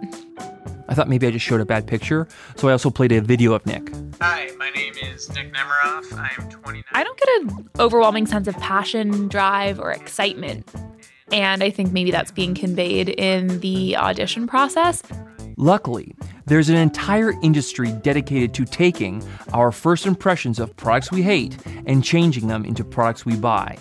I 0.88 0.94
thought 0.94 1.08
maybe 1.08 1.26
I 1.26 1.32
just 1.32 1.44
showed 1.44 1.60
a 1.60 1.64
bad 1.64 1.88
picture, 1.88 2.28
so 2.54 2.68
I 2.68 2.72
also 2.72 2.88
played 2.88 3.10
a 3.10 3.20
video 3.20 3.52
of 3.52 3.66
Nick. 3.66 3.90
Hi, 4.20 4.50
my 4.56 4.70
name 4.70 4.94
is 5.02 5.28
Nick 5.30 5.52
Nemeroff. 5.52 6.16
I 6.16 6.30
am 6.38 6.48
29. 6.48 6.84
I 6.92 7.02
don't 7.02 7.18
get 7.18 7.28
an 7.40 7.70
overwhelming 7.80 8.26
sense 8.26 8.46
of 8.46 8.56
passion, 8.58 9.26
drive, 9.26 9.80
or 9.80 9.90
excitement. 9.90 10.70
And 11.32 11.64
I 11.64 11.70
think 11.70 11.92
maybe 11.92 12.12
that's 12.12 12.30
being 12.30 12.54
conveyed 12.54 13.08
in 13.08 13.58
the 13.58 13.96
audition 13.96 14.46
process. 14.46 15.02
Luckily, 15.56 16.14
there's 16.46 16.68
an 16.68 16.76
entire 16.76 17.32
industry 17.42 17.92
dedicated 18.02 18.52
to 18.54 18.64
taking 18.64 19.22
our 19.52 19.72
first 19.72 20.06
impressions 20.06 20.58
of 20.58 20.76
products 20.76 21.10
we 21.10 21.22
hate 21.22 21.56
and 21.86 22.04
changing 22.04 22.48
them 22.48 22.64
into 22.64 22.84
products 22.84 23.24
we 23.24 23.36
buy 23.36 23.78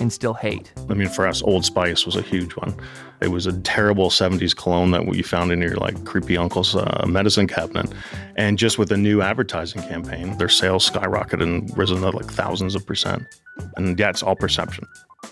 and 0.00 0.12
still 0.12 0.34
hate. 0.34 0.72
I 0.88 0.94
mean, 0.94 1.08
for 1.08 1.26
us, 1.26 1.42
Old 1.42 1.64
Spice 1.64 2.06
was 2.06 2.16
a 2.16 2.22
huge 2.22 2.52
one. 2.56 2.74
It 3.20 3.28
was 3.28 3.46
a 3.46 3.60
terrible 3.60 4.08
70s 4.08 4.56
cologne 4.56 4.92
that 4.92 5.04
you 5.14 5.22
found 5.22 5.52
in 5.52 5.60
your 5.60 5.76
like 5.76 6.04
creepy 6.06 6.38
uncle's 6.38 6.74
uh, 6.74 7.04
medicine 7.06 7.46
cabinet. 7.46 7.92
And 8.36 8.58
just 8.58 8.78
with 8.78 8.90
a 8.92 8.96
new 8.96 9.20
advertising 9.20 9.82
campaign, 9.82 10.38
their 10.38 10.48
sales 10.48 10.88
skyrocketed 10.88 11.42
and 11.42 11.76
risen 11.76 12.00
to 12.00 12.10
like 12.10 12.30
thousands 12.30 12.74
of 12.74 12.86
percent. 12.86 13.24
And 13.76 13.98
yeah, 13.98 14.08
it's 14.08 14.22
all 14.22 14.36
perception. 14.36 14.86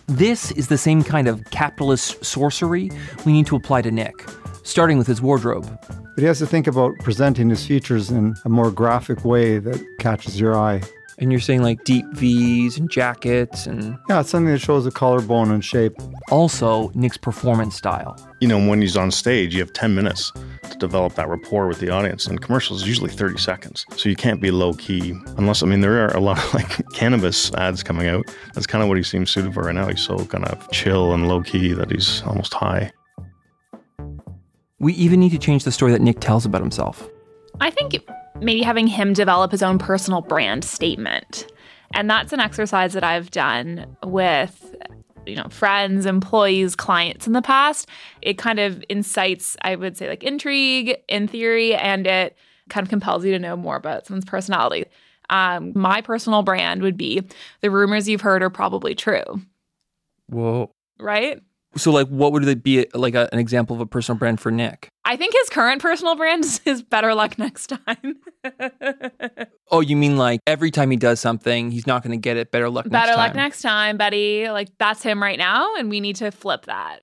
This 0.06 0.50
is 0.52 0.68
the 0.68 0.78
same 0.78 1.02
kind 1.02 1.28
of 1.28 1.44
capitalist 1.50 2.22
sorcery 2.24 2.90
we 3.24 3.32
need 3.32 3.46
to 3.46 3.56
apply 3.56 3.82
to 3.82 3.90
Nick, 3.90 4.26
starting 4.68 4.98
with 4.98 5.06
his 5.06 5.22
wardrobe. 5.22 5.66
But 5.88 6.18
he 6.18 6.24
has 6.24 6.38
to 6.38 6.46
think 6.46 6.66
about 6.66 6.94
presenting 7.00 7.48
his 7.48 7.66
features 7.66 8.10
in 8.10 8.34
a 8.44 8.48
more 8.48 8.70
graphic 8.70 9.24
way 9.24 9.58
that 9.58 9.82
catches 9.98 10.38
your 10.38 10.56
eye. 10.56 10.82
And 11.20 11.32
you're 11.32 11.40
saying 11.40 11.62
like 11.62 11.82
deep 11.82 12.06
V's 12.12 12.78
and 12.78 12.88
jackets 12.88 13.66
and. 13.66 13.98
Yeah, 14.08 14.20
it's 14.20 14.30
something 14.30 14.52
that 14.52 14.60
shows 14.60 14.84
the 14.84 14.92
collarbone 14.92 15.50
and 15.50 15.64
shape. 15.64 15.94
Also, 16.30 16.92
Nick's 16.94 17.16
performance 17.16 17.74
style. 17.74 18.16
You 18.40 18.46
know, 18.46 18.68
when 18.68 18.80
he's 18.80 18.96
on 18.96 19.10
stage, 19.10 19.52
you 19.52 19.60
have 19.60 19.72
10 19.72 19.96
minutes 19.96 20.30
to 20.70 20.78
develop 20.78 21.14
that 21.14 21.28
rapport 21.28 21.66
with 21.66 21.80
the 21.80 21.90
audience. 21.90 22.28
And 22.28 22.40
commercials 22.40 22.82
is 22.82 22.88
usually 22.88 23.10
30 23.10 23.36
seconds. 23.38 23.84
So 23.96 24.08
you 24.08 24.14
can't 24.14 24.40
be 24.40 24.52
low 24.52 24.74
key 24.74 25.12
unless, 25.38 25.62
I 25.62 25.66
mean, 25.66 25.80
there 25.80 26.04
are 26.04 26.16
a 26.16 26.20
lot 26.20 26.38
of 26.38 26.54
like 26.54 26.86
cannabis 26.92 27.52
ads 27.54 27.82
coming 27.82 28.06
out. 28.06 28.32
That's 28.54 28.66
kind 28.66 28.82
of 28.82 28.88
what 28.88 28.96
he 28.96 29.02
seems 29.02 29.30
suited 29.30 29.54
for 29.54 29.62
right 29.62 29.74
now. 29.74 29.88
He's 29.88 30.02
so 30.02 30.24
kind 30.26 30.44
of 30.44 30.70
chill 30.70 31.14
and 31.14 31.26
low 31.26 31.42
key 31.42 31.72
that 31.72 31.90
he's 31.90 32.22
almost 32.22 32.54
high. 32.54 32.92
We 34.80 34.92
even 34.94 35.20
need 35.20 35.30
to 35.30 35.38
change 35.38 35.64
the 35.64 35.72
story 35.72 35.92
that 35.92 36.00
Nick 36.00 36.20
tells 36.20 36.46
about 36.46 36.60
himself. 36.60 37.08
I 37.60 37.70
think 37.70 37.96
maybe 38.40 38.62
having 38.62 38.86
him 38.86 39.12
develop 39.12 39.50
his 39.50 39.62
own 39.62 39.78
personal 39.78 40.20
brand 40.20 40.64
statement. 40.64 41.46
And 41.94 42.08
that's 42.08 42.32
an 42.32 42.40
exercise 42.40 42.92
that 42.92 43.02
I've 43.02 43.30
done 43.30 43.96
with 44.04 44.74
you 45.26 45.36
know 45.36 45.46
friends 45.50 46.06
employees 46.06 46.74
clients 46.74 47.26
in 47.26 47.34
the 47.34 47.42
past 47.42 47.86
it 48.22 48.38
kind 48.38 48.58
of 48.58 48.82
incites 48.88 49.58
i 49.60 49.74
would 49.74 49.94
say 49.94 50.08
like 50.08 50.22
intrigue 50.22 50.96
in 51.06 51.28
theory 51.28 51.74
and 51.74 52.06
it 52.06 52.34
kind 52.70 52.82
of 52.82 52.88
compels 52.88 53.26
you 53.26 53.32
to 53.32 53.38
know 53.38 53.54
more 53.54 53.76
about 53.76 54.06
someone's 54.06 54.24
personality 54.24 54.86
um, 55.30 55.72
my 55.74 56.00
personal 56.00 56.42
brand 56.42 56.80
would 56.80 56.96
be 56.96 57.22
the 57.60 57.70
rumors 57.70 58.08
you've 58.08 58.22
heard 58.22 58.42
are 58.42 58.48
probably 58.48 58.94
true 58.94 59.42
Whoa. 60.30 60.70
right 60.98 61.42
So, 61.76 61.92
like, 61.92 62.08
what 62.08 62.32
would 62.32 62.46
it 62.48 62.62
be 62.62 62.86
like 62.94 63.14
a, 63.14 63.28
an 63.32 63.38
example 63.38 63.76
of 63.76 63.80
a 63.80 63.86
personal 63.86 64.18
brand 64.18 64.40
for 64.40 64.50
Nick? 64.50 64.88
i 65.04 65.16
think 65.16 65.32
his 65.32 65.48
current 65.48 65.80
personal 65.80 66.16
brand 66.16 66.44
is 66.66 66.82
better 66.82 67.14
luck 67.14 67.38
next 67.38 67.68
time 67.68 68.16
Oh, 69.70 69.80
you 69.80 69.96
mean 69.96 70.16
like 70.16 70.40
every 70.46 70.70
time 70.70 70.90
he 70.90 70.96
does 70.96 71.20
something, 71.20 71.70
he's 71.70 71.86
not 71.86 72.02
going 72.02 72.12
to 72.12 72.16
get 72.16 72.38
it. 72.38 72.50
Better 72.50 72.70
luck 72.70 72.86
next 72.86 72.92
time. 72.92 73.00
better 73.02 73.12
time. 73.12 73.26
luck 73.26 73.34
next 73.34 73.60
time 73.62 73.96
buddy 73.98 74.48
like 74.48 74.68
that's 74.78 75.02
him 75.02 75.22
right 75.22 75.38
now 75.38 75.74
and 75.76 75.90
we 75.90 76.00
need 76.00 76.16
to 76.16 76.30
flip 76.30 76.64
that 76.66 77.02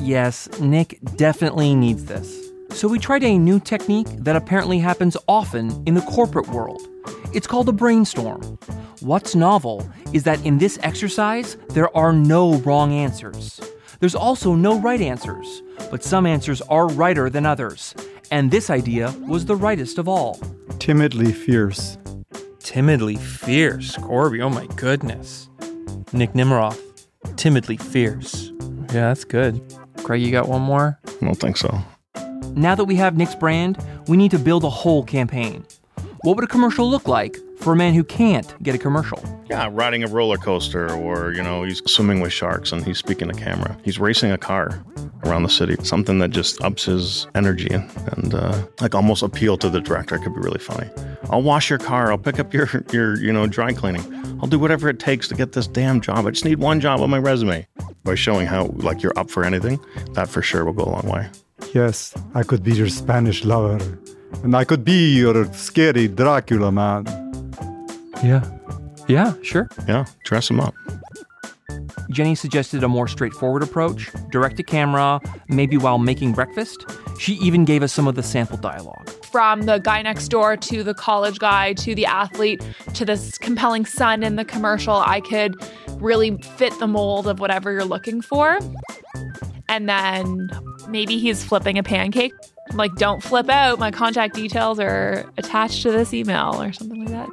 Yes, 0.00 0.48
Nick 0.60 1.00
definitely 1.16 1.74
needs 1.74 2.04
this. 2.04 2.45
So 2.70 2.88
we 2.88 2.98
tried 2.98 3.24
a 3.24 3.38
new 3.38 3.58
technique 3.58 4.08
that 4.18 4.36
apparently 4.36 4.78
happens 4.78 5.16
often 5.28 5.82
in 5.86 5.94
the 5.94 6.02
corporate 6.02 6.48
world. 6.48 6.86
It's 7.32 7.46
called 7.46 7.68
a 7.68 7.72
brainstorm. 7.72 8.58
What's 9.00 9.34
novel 9.34 9.88
is 10.12 10.24
that 10.24 10.44
in 10.44 10.58
this 10.58 10.78
exercise, 10.82 11.56
there 11.70 11.94
are 11.96 12.12
no 12.12 12.56
wrong 12.58 12.92
answers. 12.92 13.60
There's 14.00 14.14
also 14.14 14.54
no 14.54 14.78
right 14.78 15.00
answers, 15.00 15.62
but 15.90 16.04
some 16.04 16.26
answers 16.26 16.60
are 16.62 16.88
righter 16.88 17.30
than 17.30 17.46
others. 17.46 17.94
And 18.30 18.50
this 18.50 18.70
idea 18.70 19.14
was 19.26 19.46
the 19.46 19.56
rightest 19.56 19.98
of 19.98 20.08
all. 20.08 20.38
Timidly 20.78 21.32
fierce. 21.32 21.96
Timidly 22.60 23.16
fierce. 23.16 23.96
Corby, 23.96 24.42
oh 24.42 24.50
my 24.50 24.66
goodness. 24.76 25.48
Nick 26.12 26.32
Nemeroff, 26.32 26.78
timidly 27.36 27.76
fierce. 27.76 28.52
Yeah, 28.92 29.08
that's 29.08 29.24
good. 29.24 29.60
Craig, 29.98 30.22
you 30.22 30.30
got 30.30 30.48
one 30.48 30.62
more? 30.62 30.98
I 31.06 31.24
don't 31.24 31.34
think 31.34 31.56
so. 31.56 31.80
Now 32.56 32.74
that 32.74 32.86
we 32.86 32.96
have 32.96 33.18
Nick's 33.18 33.34
brand, 33.34 33.76
we 34.08 34.16
need 34.16 34.30
to 34.30 34.38
build 34.38 34.64
a 34.64 34.70
whole 34.70 35.04
campaign. 35.04 35.62
What 36.22 36.36
would 36.36 36.44
a 36.44 36.48
commercial 36.48 36.88
look 36.90 37.06
like 37.06 37.36
for 37.58 37.74
a 37.74 37.76
man 37.76 37.92
who 37.92 38.02
can't 38.02 38.50
get 38.62 38.74
a 38.74 38.78
commercial? 38.78 39.22
Yeah, 39.50 39.68
riding 39.70 40.02
a 40.02 40.06
roller 40.06 40.38
coaster, 40.38 40.90
or, 40.90 41.32
you 41.32 41.42
know, 41.42 41.64
he's 41.64 41.82
swimming 41.84 42.20
with 42.20 42.32
sharks 42.32 42.72
and 42.72 42.82
he's 42.82 42.96
speaking 42.96 43.28
to 43.28 43.34
camera. 43.34 43.76
He's 43.84 43.98
racing 43.98 44.32
a 44.32 44.38
car 44.38 44.82
around 45.26 45.42
the 45.42 45.50
city. 45.50 45.76
Something 45.82 46.18
that 46.20 46.30
just 46.30 46.58
ups 46.62 46.86
his 46.86 47.26
energy 47.34 47.68
and, 47.72 48.32
uh, 48.32 48.66
like 48.80 48.94
almost 48.94 49.22
appeal 49.22 49.58
to 49.58 49.68
the 49.68 49.80
director. 49.82 50.16
Could 50.16 50.34
be 50.34 50.40
really 50.40 50.58
funny. 50.58 50.88
I'll 51.28 51.42
wash 51.42 51.68
your 51.68 51.78
car. 51.78 52.10
I'll 52.10 52.16
pick 52.16 52.40
up 52.40 52.54
your, 52.54 52.70
your, 52.90 53.18
you 53.18 53.34
know, 53.34 53.46
dry 53.46 53.74
cleaning. 53.74 54.02
I'll 54.40 54.48
do 54.48 54.58
whatever 54.58 54.88
it 54.88 54.98
takes 54.98 55.28
to 55.28 55.34
get 55.34 55.52
this 55.52 55.66
damn 55.66 56.00
job. 56.00 56.26
I 56.26 56.30
just 56.30 56.46
need 56.46 56.58
one 56.58 56.80
job 56.80 57.00
on 57.00 57.10
my 57.10 57.18
resume. 57.18 57.66
By 58.02 58.14
showing 58.14 58.46
how, 58.46 58.66
like, 58.76 59.02
you're 59.02 59.18
up 59.18 59.30
for 59.30 59.44
anything, 59.44 59.78
that 60.12 60.28
for 60.28 60.40
sure 60.40 60.64
will 60.64 60.72
go 60.72 60.84
a 60.84 60.90
long 60.90 61.06
way. 61.08 61.28
Yes, 61.74 62.14
I 62.34 62.42
could 62.42 62.62
be 62.62 62.74
your 62.74 62.88
Spanish 62.88 63.44
lover. 63.44 63.78
And 64.42 64.54
I 64.54 64.64
could 64.64 64.84
be 64.84 65.16
your 65.16 65.52
scary 65.52 66.08
Dracula 66.08 66.70
man. 66.72 67.06
Yeah. 68.22 68.44
Yeah, 69.08 69.34
sure. 69.42 69.68
Yeah, 69.88 70.04
dress 70.24 70.50
him 70.50 70.60
up. 70.60 70.74
Jenny 72.10 72.34
suggested 72.34 72.82
a 72.84 72.88
more 72.88 73.08
straightforward 73.08 73.62
approach, 73.62 74.10
direct 74.30 74.56
to 74.56 74.62
camera, 74.62 75.20
maybe 75.48 75.76
while 75.76 75.98
making 75.98 76.32
breakfast. 76.32 76.84
She 77.18 77.34
even 77.34 77.64
gave 77.64 77.82
us 77.82 77.92
some 77.92 78.06
of 78.08 78.14
the 78.14 78.22
sample 78.22 78.58
dialogue. 78.58 79.10
from 79.36 79.62
the 79.66 79.76
guy 79.78 80.00
next 80.00 80.28
door 80.28 80.56
to 80.56 80.82
the 80.82 80.94
college 80.94 81.38
guy 81.38 81.74
to 81.74 81.94
the 81.94 82.06
athlete 82.06 82.62
to 82.94 83.04
this 83.04 83.36
compelling 83.36 83.84
son 83.84 84.22
in 84.22 84.36
the 84.36 84.46
commercial, 84.46 84.94
I 84.94 85.20
could 85.20 85.54
really 86.00 86.38
fit 86.56 86.72
the 86.78 86.86
mold 86.86 87.26
of 87.26 87.38
whatever 87.38 87.70
you're 87.70 87.84
looking 87.84 88.22
for. 88.22 88.58
And 89.68 89.90
then 89.90 90.48
maybe 90.88 91.18
he's 91.18 91.44
flipping 91.44 91.78
a 91.78 91.82
pancake. 91.82 92.32
Like, 92.74 92.94
don't 92.96 93.22
flip 93.22 93.48
out. 93.48 93.78
My 93.78 93.90
contact 93.90 94.34
details 94.34 94.80
are 94.80 95.24
attached 95.38 95.82
to 95.82 95.92
this 95.92 96.12
email 96.12 96.60
or 96.60 96.72
something 96.72 97.04
like 97.04 97.10
that. 97.10 97.28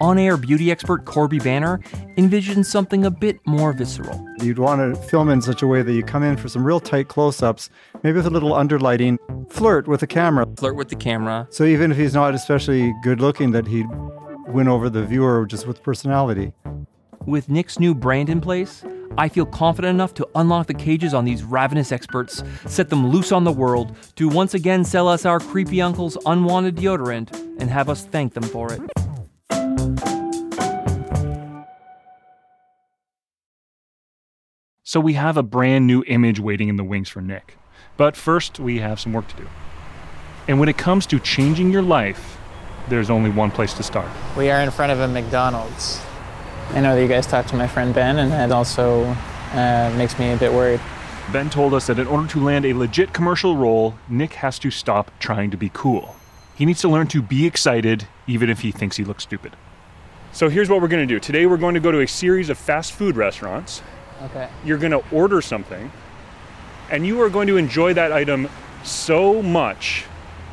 On 0.00 0.18
air 0.18 0.36
beauty 0.36 0.70
expert 0.70 1.06
Corby 1.06 1.38
Banner 1.38 1.80
envisioned 2.18 2.66
something 2.66 3.06
a 3.06 3.10
bit 3.10 3.38
more 3.46 3.72
visceral. 3.72 4.28
You'd 4.42 4.58
want 4.58 4.94
to 4.94 5.00
film 5.08 5.30
in 5.30 5.40
such 5.40 5.62
a 5.62 5.66
way 5.66 5.80
that 5.80 5.92
you 5.92 6.02
come 6.02 6.22
in 6.22 6.36
for 6.36 6.48
some 6.48 6.66
real 6.66 6.80
tight 6.80 7.08
close 7.08 7.42
ups, 7.42 7.70
maybe 8.02 8.16
with 8.16 8.26
a 8.26 8.30
little 8.30 8.50
underlighting, 8.50 9.16
flirt 9.50 9.88
with 9.88 10.00
the 10.00 10.06
camera. 10.06 10.46
Flirt 10.58 10.76
with 10.76 10.90
the 10.90 10.96
camera. 10.96 11.46
So 11.50 11.64
even 11.64 11.90
if 11.90 11.96
he's 11.96 12.12
not 12.12 12.34
especially 12.34 12.92
good 13.02 13.22
looking, 13.22 13.52
that 13.52 13.66
he'd 13.66 13.86
win 14.48 14.68
over 14.68 14.90
the 14.90 15.02
viewer 15.02 15.46
just 15.46 15.66
with 15.66 15.82
personality. 15.82 16.52
With 17.24 17.48
Nick's 17.48 17.78
new 17.78 17.94
brand 17.94 18.28
in 18.28 18.42
place, 18.42 18.84
I 19.18 19.28
feel 19.28 19.46
confident 19.46 19.94
enough 19.94 20.14
to 20.14 20.28
unlock 20.34 20.66
the 20.66 20.74
cages 20.74 21.14
on 21.14 21.24
these 21.24 21.42
ravenous 21.42 21.92
experts, 21.92 22.42
set 22.66 22.90
them 22.90 23.08
loose 23.08 23.32
on 23.32 23.44
the 23.44 23.52
world, 23.52 23.96
to 24.16 24.28
once 24.28 24.54
again 24.54 24.84
sell 24.84 25.08
us 25.08 25.24
our 25.24 25.40
creepy 25.40 25.80
uncle's 25.80 26.18
unwanted 26.26 26.76
deodorant, 26.76 27.32
and 27.58 27.70
have 27.70 27.88
us 27.88 28.04
thank 28.04 28.34
them 28.34 28.42
for 28.42 28.72
it. 28.72 28.80
So 34.82 35.00
we 35.00 35.14
have 35.14 35.36
a 35.36 35.42
brand 35.42 35.86
new 35.86 36.04
image 36.06 36.38
waiting 36.38 36.68
in 36.68 36.76
the 36.76 36.84
wings 36.84 37.08
for 37.08 37.20
Nick. 37.20 37.58
But 37.96 38.16
first, 38.16 38.60
we 38.60 38.78
have 38.78 39.00
some 39.00 39.12
work 39.12 39.26
to 39.28 39.36
do. 39.36 39.48
And 40.48 40.60
when 40.60 40.68
it 40.68 40.78
comes 40.78 41.06
to 41.06 41.18
changing 41.18 41.72
your 41.72 41.82
life, 41.82 42.38
there's 42.88 43.10
only 43.10 43.30
one 43.30 43.50
place 43.50 43.74
to 43.74 43.82
start. 43.82 44.08
We 44.36 44.48
are 44.48 44.60
in 44.60 44.70
front 44.70 44.92
of 44.92 45.00
a 45.00 45.08
McDonald's. 45.08 46.00
I 46.70 46.80
know 46.80 46.94
that 46.94 47.00
you 47.00 47.08
guys 47.08 47.26
talked 47.26 47.48
to 47.50 47.56
my 47.56 47.68
friend 47.68 47.94
Ben, 47.94 48.18
and 48.18 48.30
that 48.32 48.52
also 48.52 49.04
uh, 49.52 49.94
makes 49.96 50.18
me 50.18 50.32
a 50.32 50.36
bit 50.36 50.52
worried. 50.52 50.80
Ben 51.32 51.48
told 51.48 51.72
us 51.72 51.86
that 51.86 51.98
in 51.98 52.06
order 52.06 52.28
to 52.28 52.40
land 52.40 52.64
a 52.64 52.74
legit 52.74 53.12
commercial 53.12 53.56
role, 53.56 53.94
Nick 54.08 54.34
has 54.34 54.58
to 54.58 54.70
stop 54.70 55.10
trying 55.18 55.50
to 55.52 55.56
be 55.56 55.70
cool. 55.72 56.16
He 56.54 56.66
needs 56.66 56.80
to 56.82 56.88
learn 56.88 57.06
to 57.08 57.22
be 57.22 57.46
excited, 57.46 58.06
even 58.26 58.50
if 58.50 58.60
he 58.60 58.72
thinks 58.72 58.96
he 58.96 59.04
looks 59.04 59.22
stupid. 59.22 59.56
So 60.32 60.48
here's 60.48 60.68
what 60.68 60.82
we're 60.82 60.88
going 60.88 61.06
to 61.06 61.14
do. 61.14 61.18
Today, 61.18 61.46
we're 61.46 61.56
going 61.56 61.74
to 61.74 61.80
go 61.80 61.92
to 61.92 62.00
a 62.00 62.08
series 62.08 62.50
of 62.50 62.58
fast 62.58 62.92
food 62.92 63.16
restaurants. 63.16 63.82
Okay. 64.22 64.48
You're 64.64 64.78
going 64.78 64.92
to 64.92 65.02
order 65.10 65.40
something, 65.40 65.90
and 66.90 67.06
you 67.06 67.22
are 67.22 67.30
going 67.30 67.46
to 67.46 67.56
enjoy 67.56 67.94
that 67.94 68.12
item 68.12 68.48
so 68.82 69.40
much 69.40 70.04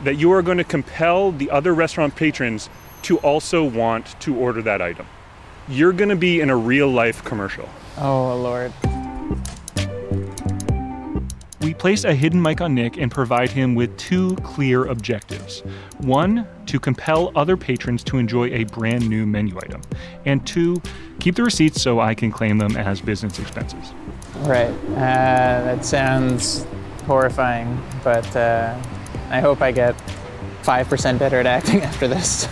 that 0.03 0.15
you 0.15 0.31
are 0.31 0.41
going 0.41 0.57
to 0.57 0.63
compel 0.63 1.31
the 1.31 1.49
other 1.51 1.73
restaurant 1.73 2.15
patrons 2.15 2.69
to 3.03 3.17
also 3.19 3.63
want 3.63 4.19
to 4.21 4.35
order 4.35 4.61
that 4.61 4.81
item. 4.81 5.05
You're 5.69 5.93
going 5.93 6.09
to 6.09 6.15
be 6.15 6.41
in 6.41 6.49
a 6.49 6.57
real 6.57 6.89
life 6.89 7.23
commercial. 7.23 7.69
Oh, 7.97 8.35
Lord. 8.37 8.73
We 11.61 11.73
place 11.73 12.03
a 12.03 12.13
hidden 12.13 12.41
mic 12.41 12.59
on 12.59 12.75
Nick 12.75 12.97
and 12.97 13.09
provide 13.09 13.49
him 13.49 13.73
with 13.73 13.95
two 13.97 14.35
clear 14.43 14.85
objectives. 14.85 15.61
One, 15.99 16.45
to 16.65 16.77
compel 16.77 17.31
other 17.37 17.55
patrons 17.55 18.03
to 18.05 18.17
enjoy 18.17 18.49
a 18.49 18.65
brand 18.65 19.07
new 19.07 19.25
menu 19.25 19.57
item. 19.57 19.81
And 20.25 20.45
two, 20.45 20.81
keep 21.21 21.35
the 21.35 21.43
receipts 21.43 21.81
so 21.81 22.01
I 22.01 22.13
can 22.13 22.31
claim 22.31 22.57
them 22.57 22.75
as 22.75 22.99
business 22.99 23.39
expenses. 23.39 23.93
Right. 24.39 24.73
Uh, 24.91 24.95
that 24.95 25.85
sounds 25.85 26.65
horrifying, 27.05 27.81
but 28.03 28.35
uh, 28.35 28.77
I 29.29 29.39
hope 29.39 29.61
I 29.61 29.71
get 29.71 29.95
5% 30.63 31.17
better 31.17 31.39
at 31.39 31.45
acting 31.45 31.81
after 31.83 32.09
this. 32.09 32.49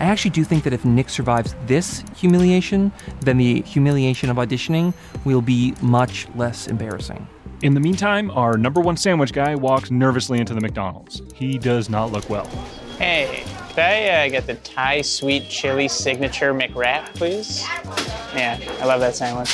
I 0.00 0.04
actually 0.04 0.30
do 0.30 0.44
think 0.44 0.64
that 0.64 0.72
if 0.72 0.84
Nick 0.86 1.10
survives 1.10 1.54
this 1.66 2.02
humiliation, 2.16 2.90
then 3.20 3.36
the 3.36 3.60
humiliation 3.62 4.30
of 4.30 4.38
auditioning 4.38 4.94
will 5.26 5.42
be 5.42 5.74
much 5.82 6.26
less 6.34 6.66
embarrassing. 6.68 7.28
In 7.62 7.74
the 7.74 7.80
meantime, 7.80 8.30
our 8.30 8.56
number 8.56 8.80
one 8.80 8.96
sandwich 8.96 9.34
guy 9.34 9.54
walks 9.54 9.90
nervously 9.90 10.38
into 10.38 10.54
the 10.54 10.60
McDonald's. 10.62 11.20
He 11.34 11.58
does 11.58 11.90
not 11.90 12.12
look 12.12 12.30
well. 12.30 12.46
Hey, 12.96 13.44
could 13.68 13.80
I 13.80 14.26
uh, 14.26 14.28
get 14.30 14.46
the 14.46 14.54
Thai 14.54 15.02
sweet 15.02 15.50
chili 15.50 15.86
signature 15.86 16.54
McWrap, 16.54 17.14
please? 17.14 17.62
Yeah, 18.34 18.58
I 18.80 18.86
love 18.86 19.00
that 19.00 19.14
sandwich. 19.14 19.48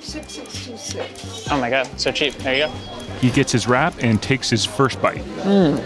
6626. 0.00 1.48
Oh 1.52 1.60
my 1.60 1.70
god, 1.70 1.88
so 2.00 2.10
cheap. 2.10 2.34
There 2.38 2.54
you 2.54 2.66
go. 2.66 2.72
He 3.20 3.30
gets 3.30 3.52
his 3.52 3.68
wrap 3.68 3.94
and 4.02 4.20
takes 4.20 4.50
his 4.50 4.64
first 4.64 5.00
bite. 5.00 5.22
Mm. 5.42 5.78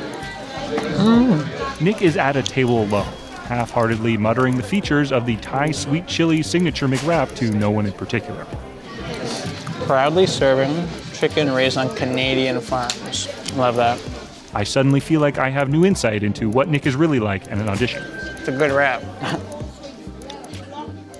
Mm. 0.96 1.80
Nick 1.82 2.00
is 2.00 2.16
at 2.16 2.36
a 2.36 2.42
table 2.42 2.84
alone, 2.84 3.12
half 3.44 3.70
heartedly 3.70 4.16
muttering 4.16 4.56
the 4.56 4.62
features 4.62 5.12
of 5.12 5.26
the 5.26 5.36
Thai 5.36 5.70
sweet 5.70 6.06
chili 6.06 6.42
signature 6.42 6.88
McWrap 6.88 7.34
to 7.36 7.50
no 7.50 7.70
one 7.70 7.86
in 7.86 7.92
particular. 7.92 8.46
Proudly 9.86 10.26
serving 10.26 10.88
chicken 11.12 11.52
raised 11.52 11.76
on 11.76 11.94
Canadian 11.94 12.60
farms. 12.60 13.28
Love 13.56 13.76
that. 13.76 14.00
I 14.54 14.64
suddenly 14.64 15.00
feel 15.00 15.20
like 15.20 15.38
I 15.38 15.50
have 15.50 15.68
new 15.68 15.84
insight 15.84 16.22
into 16.22 16.48
what 16.48 16.68
Nick 16.68 16.86
is 16.86 16.96
really 16.96 17.20
like 17.20 17.46
in 17.48 17.60
an 17.60 17.68
audition. 17.68 18.02
It's 18.38 18.48
a 18.48 18.52
good 18.52 18.72
wrap. 18.72 19.02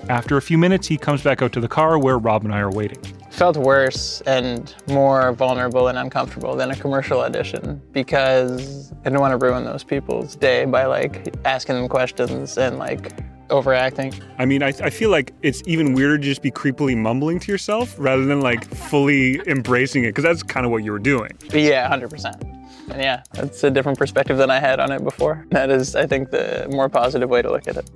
After 0.09 0.37
a 0.37 0.41
few 0.41 0.57
minutes, 0.57 0.87
he 0.87 0.97
comes 0.97 1.23
back 1.23 1.41
out 1.41 1.51
to 1.53 1.59
the 1.59 1.67
car 1.67 1.97
where 1.97 2.17
Rob 2.17 2.43
and 2.45 2.53
I 2.53 2.59
are 2.59 2.71
waiting. 2.71 2.99
I 3.35 3.37
felt 3.37 3.57
worse 3.57 4.21
and 4.21 4.73
more 4.87 5.33
vulnerable 5.33 5.89
and 5.89 5.97
uncomfortable 5.97 6.55
than 6.55 6.71
a 6.71 6.75
commercial 6.77 7.19
audition 7.19 7.81
because 7.91 8.93
I 8.93 9.09
didn't 9.09 9.19
want 9.19 9.37
to 9.37 9.45
ruin 9.45 9.65
those 9.65 9.83
people's 9.83 10.37
day 10.37 10.63
by 10.63 10.85
like 10.85 11.35
asking 11.43 11.75
them 11.75 11.89
questions 11.89 12.57
and 12.57 12.79
like 12.79 13.11
overacting. 13.49 14.13
I 14.37 14.45
mean, 14.45 14.63
I, 14.63 14.69
I 14.81 14.89
feel 14.89 15.09
like 15.09 15.33
it's 15.41 15.61
even 15.65 15.93
weirder 15.93 16.17
to 16.17 16.23
just 16.23 16.41
be 16.41 16.49
creepily 16.49 16.95
mumbling 16.95 17.41
to 17.41 17.51
yourself 17.51 17.93
rather 17.97 18.23
than 18.23 18.39
like 18.39 18.73
fully 18.73 19.41
embracing 19.47 20.05
it 20.05 20.11
because 20.11 20.23
that's 20.23 20.41
kind 20.41 20.65
of 20.65 20.71
what 20.71 20.85
you 20.85 20.93
were 20.93 20.97
doing. 20.97 21.31
Yeah, 21.51 21.89
100%. 21.89 22.41
And 22.89 23.01
yeah, 23.01 23.21
that's 23.33 23.61
a 23.65 23.69
different 23.69 23.97
perspective 23.97 24.37
than 24.37 24.49
I 24.49 24.61
had 24.61 24.79
on 24.79 24.93
it 24.93 25.03
before. 25.03 25.45
That 25.49 25.69
is, 25.69 25.93
I 25.93 26.07
think, 26.07 26.31
the 26.31 26.69
more 26.71 26.87
positive 26.87 27.29
way 27.29 27.41
to 27.41 27.51
look 27.51 27.67
at 27.67 27.75
it. 27.75 27.89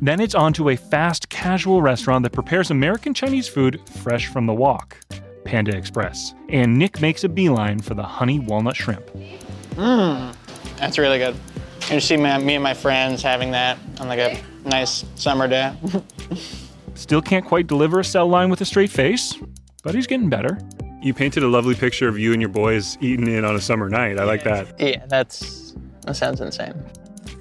Then 0.00 0.20
it's 0.20 0.34
on 0.34 0.52
to 0.54 0.70
a 0.70 0.76
fast 0.76 1.28
casual 1.28 1.82
restaurant 1.82 2.22
that 2.24 2.32
prepares 2.32 2.70
American 2.70 3.14
Chinese 3.14 3.48
food 3.48 3.80
fresh 4.02 4.26
from 4.26 4.46
the 4.46 4.52
wok, 4.52 4.96
Panda 5.44 5.76
Express. 5.76 6.34
And 6.48 6.78
Nick 6.78 7.00
makes 7.00 7.24
a 7.24 7.28
beeline 7.28 7.80
for 7.80 7.94
the 7.94 8.02
honey 8.02 8.38
walnut 8.38 8.76
shrimp. 8.76 9.10
Mmm, 9.74 10.34
that's 10.76 10.98
really 10.98 11.18
good. 11.18 11.36
You 11.90 12.00
see 12.00 12.16
me, 12.16 12.36
me 12.38 12.54
and 12.54 12.62
my 12.62 12.74
friends 12.74 13.22
having 13.22 13.50
that 13.52 13.78
on 14.00 14.08
like 14.08 14.18
a 14.18 14.40
nice 14.64 15.04
summer 15.16 15.46
day. 15.48 15.74
Still 16.94 17.22
can't 17.22 17.44
quite 17.44 17.66
deliver 17.66 18.00
a 18.00 18.04
sell 18.04 18.28
line 18.28 18.50
with 18.50 18.60
a 18.60 18.64
straight 18.64 18.90
face, 18.90 19.34
but 19.82 19.94
he's 19.94 20.06
getting 20.06 20.28
better. 20.28 20.58
You 21.02 21.12
painted 21.12 21.42
a 21.42 21.48
lovely 21.48 21.74
picture 21.74 22.08
of 22.08 22.18
you 22.18 22.32
and 22.32 22.40
your 22.40 22.48
boys 22.48 22.96
eating 23.00 23.26
in 23.28 23.44
on 23.44 23.56
a 23.56 23.60
summer 23.60 23.90
night. 23.90 24.18
I 24.18 24.24
like 24.24 24.44
that. 24.44 24.80
Yeah, 24.80 25.04
that's 25.06 25.74
that 26.06 26.16
sounds 26.16 26.40
insane. 26.40 26.74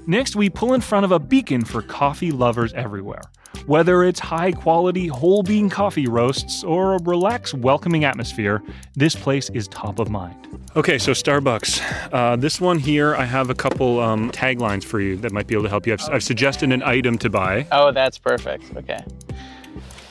Next, 0.05 0.35
we 0.35 0.49
pull 0.49 0.73
in 0.73 0.81
front 0.81 1.05
of 1.05 1.11
a 1.11 1.19
beacon 1.19 1.63
for 1.63 1.81
coffee 1.81 2.31
lovers 2.31 2.73
everywhere. 2.73 3.21
Whether 3.67 4.03
it's 4.03 4.19
high 4.19 4.51
quality 4.51 5.07
whole 5.07 5.43
bean 5.43 5.69
coffee 5.69 6.07
roasts 6.07 6.63
or 6.63 6.95
a 6.95 7.03
relaxed, 7.03 7.53
welcoming 7.53 8.03
atmosphere, 8.03 8.61
this 8.95 9.15
place 9.15 9.49
is 9.51 9.67
top 9.69 9.99
of 9.99 10.09
mind. 10.09 10.47
Okay, 10.75 10.97
so 10.97 11.11
Starbucks. 11.11 12.11
Uh, 12.11 12.35
this 12.35 12.59
one 12.59 12.79
here, 12.79 13.15
I 13.15 13.23
have 13.23 13.49
a 13.49 13.55
couple 13.55 13.99
um, 13.99 14.31
taglines 14.31 14.83
for 14.83 14.99
you 14.99 15.15
that 15.17 15.31
might 15.31 15.47
be 15.47 15.55
able 15.55 15.63
to 15.63 15.69
help 15.69 15.87
you. 15.87 15.93
I've, 15.93 16.01
I've 16.11 16.23
suggested 16.23 16.71
an 16.71 16.83
item 16.83 17.17
to 17.19 17.29
buy. 17.29 17.65
Oh, 17.71 17.91
that's 17.91 18.17
perfect. 18.17 18.75
Okay. 18.75 19.03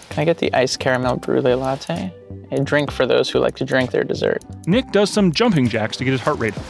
Can 0.08 0.20
I 0.20 0.24
get 0.24 0.38
the 0.38 0.52
iced 0.54 0.78
caramel 0.78 1.16
brulee 1.16 1.54
latte? 1.54 2.14
A 2.50 2.60
drink 2.62 2.90
for 2.90 3.06
those 3.06 3.28
who 3.28 3.40
like 3.40 3.56
to 3.56 3.64
drink 3.64 3.90
their 3.90 4.04
dessert. 4.04 4.42
Nick 4.66 4.90
does 4.92 5.10
some 5.10 5.32
jumping 5.32 5.68
jacks 5.68 5.96
to 5.96 6.04
get 6.04 6.12
his 6.12 6.20
heart 6.20 6.38
rate 6.38 6.56
up. 6.56 6.64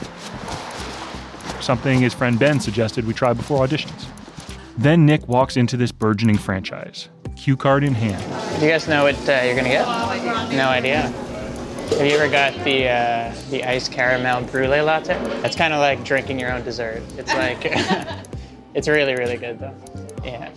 Something 1.62 2.01
his 2.01 2.12
friend 2.12 2.38
Ben 2.40 2.59
suggested 2.59 3.07
we 3.07 3.14
try 3.14 3.33
before 3.33 3.64
auditions. 3.64 4.07
Then 4.77 5.07
Nick 5.07 5.29
walks 5.29 5.57
into 5.57 5.77
this 5.77 5.92
burgeoning 5.92 6.37
franchise, 6.37 7.09
cue 7.37 7.57
card 7.57 7.85
in 7.85 7.94
hand. 7.94 8.20
Do 8.59 8.66
you 8.66 8.72
guys 8.72 8.88
know 8.88 9.05
what 9.05 9.16
uh, 9.29 9.42
you're 9.44 9.55
gonna 9.55 9.68
get? 9.68 9.87
No 10.53 10.68
idea. 10.68 11.03
Have 11.03 12.07
you 12.07 12.16
ever 12.16 12.29
got 12.29 12.53
the 12.64 12.88
uh, 12.88 13.35
the 13.51 13.62
iced 13.62 13.92
caramel 13.92 14.42
brulee 14.42 14.81
latte? 14.81 15.14
It's 15.44 15.55
kind 15.55 15.72
of 15.72 15.79
like 15.79 16.03
drinking 16.03 16.40
your 16.40 16.53
own 16.53 16.64
dessert. 16.64 17.01
It's 17.16 17.33
like, 17.33 17.59
it's 18.75 18.88
really 18.88 19.14
really 19.14 19.37
good 19.37 19.61
though. 19.61 19.77
Yeah. 20.25 20.51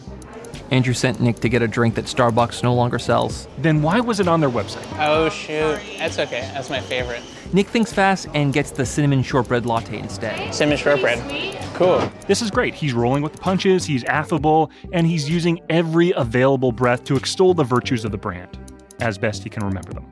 Andrew 0.72 0.96
sent 0.96 1.20
Nick 1.20 1.40
to 1.42 1.50
get 1.50 1.62
a 1.62 1.68
drink 1.68 1.94
that 1.96 2.06
Starbucks 2.06 2.64
no 2.64 2.74
longer 2.74 2.98
sells. 2.98 3.48
Then 3.60 3.84
why 3.84 4.00
was 4.00 4.20
it 4.20 4.28
on 4.28 4.40
their 4.40 4.50
website? 4.50 4.88
Oh 4.98 5.30
shoot, 5.30 5.80
that's 6.00 6.18
okay. 6.18 6.50
That's 6.54 6.72
my 6.72 6.82
favorite. 6.82 7.22
Nick 7.54 7.68
thinks 7.68 7.94
fast 7.94 8.28
and 8.34 8.52
gets 8.52 8.72
the 8.72 8.86
cinnamon 8.86 9.24
shortbread 9.24 9.66
latte 9.66 9.98
instead. 9.98 10.54
Cinnamon 10.54 10.78
shortbread. 10.78 11.20
Cool. 11.74 12.12
This 12.28 12.42
is 12.42 12.52
great. 12.52 12.74
He's 12.74 12.94
rolling 12.94 13.22
with 13.24 13.34
the 13.34 13.38
punches, 13.38 13.86
he's 13.86 14.04
affable, 14.06 14.72
and 14.94 15.06
he's 15.06 15.30
using 15.30 15.62
every 15.70 16.12
available 16.12 16.72
breath 16.72 17.04
to 17.06 17.16
extol 17.16 17.54
the 17.54 17.64
virtues 17.64 18.06
of 18.06 18.12
the 18.12 18.18
brand, 18.18 18.58
as 19.00 19.18
best 19.18 19.44
he 19.44 19.50
can 19.50 19.64
remember 19.64 19.94
them. 19.94 20.06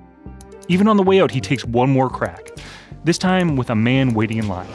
Even 0.67 0.87
on 0.87 0.97
the 0.97 1.03
way 1.03 1.21
out, 1.21 1.31
he 1.31 1.41
takes 1.41 1.65
one 1.65 1.89
more 1.89 2.09
crack, 2.09 2.51
this 3.03 3.17
time 3.17 3.55
with 3.55 3.69
a 3.69 3.75
man 3.75 4.13
waiting 4.13 4.37
in 4.37 4.47
line. 4.47 4.67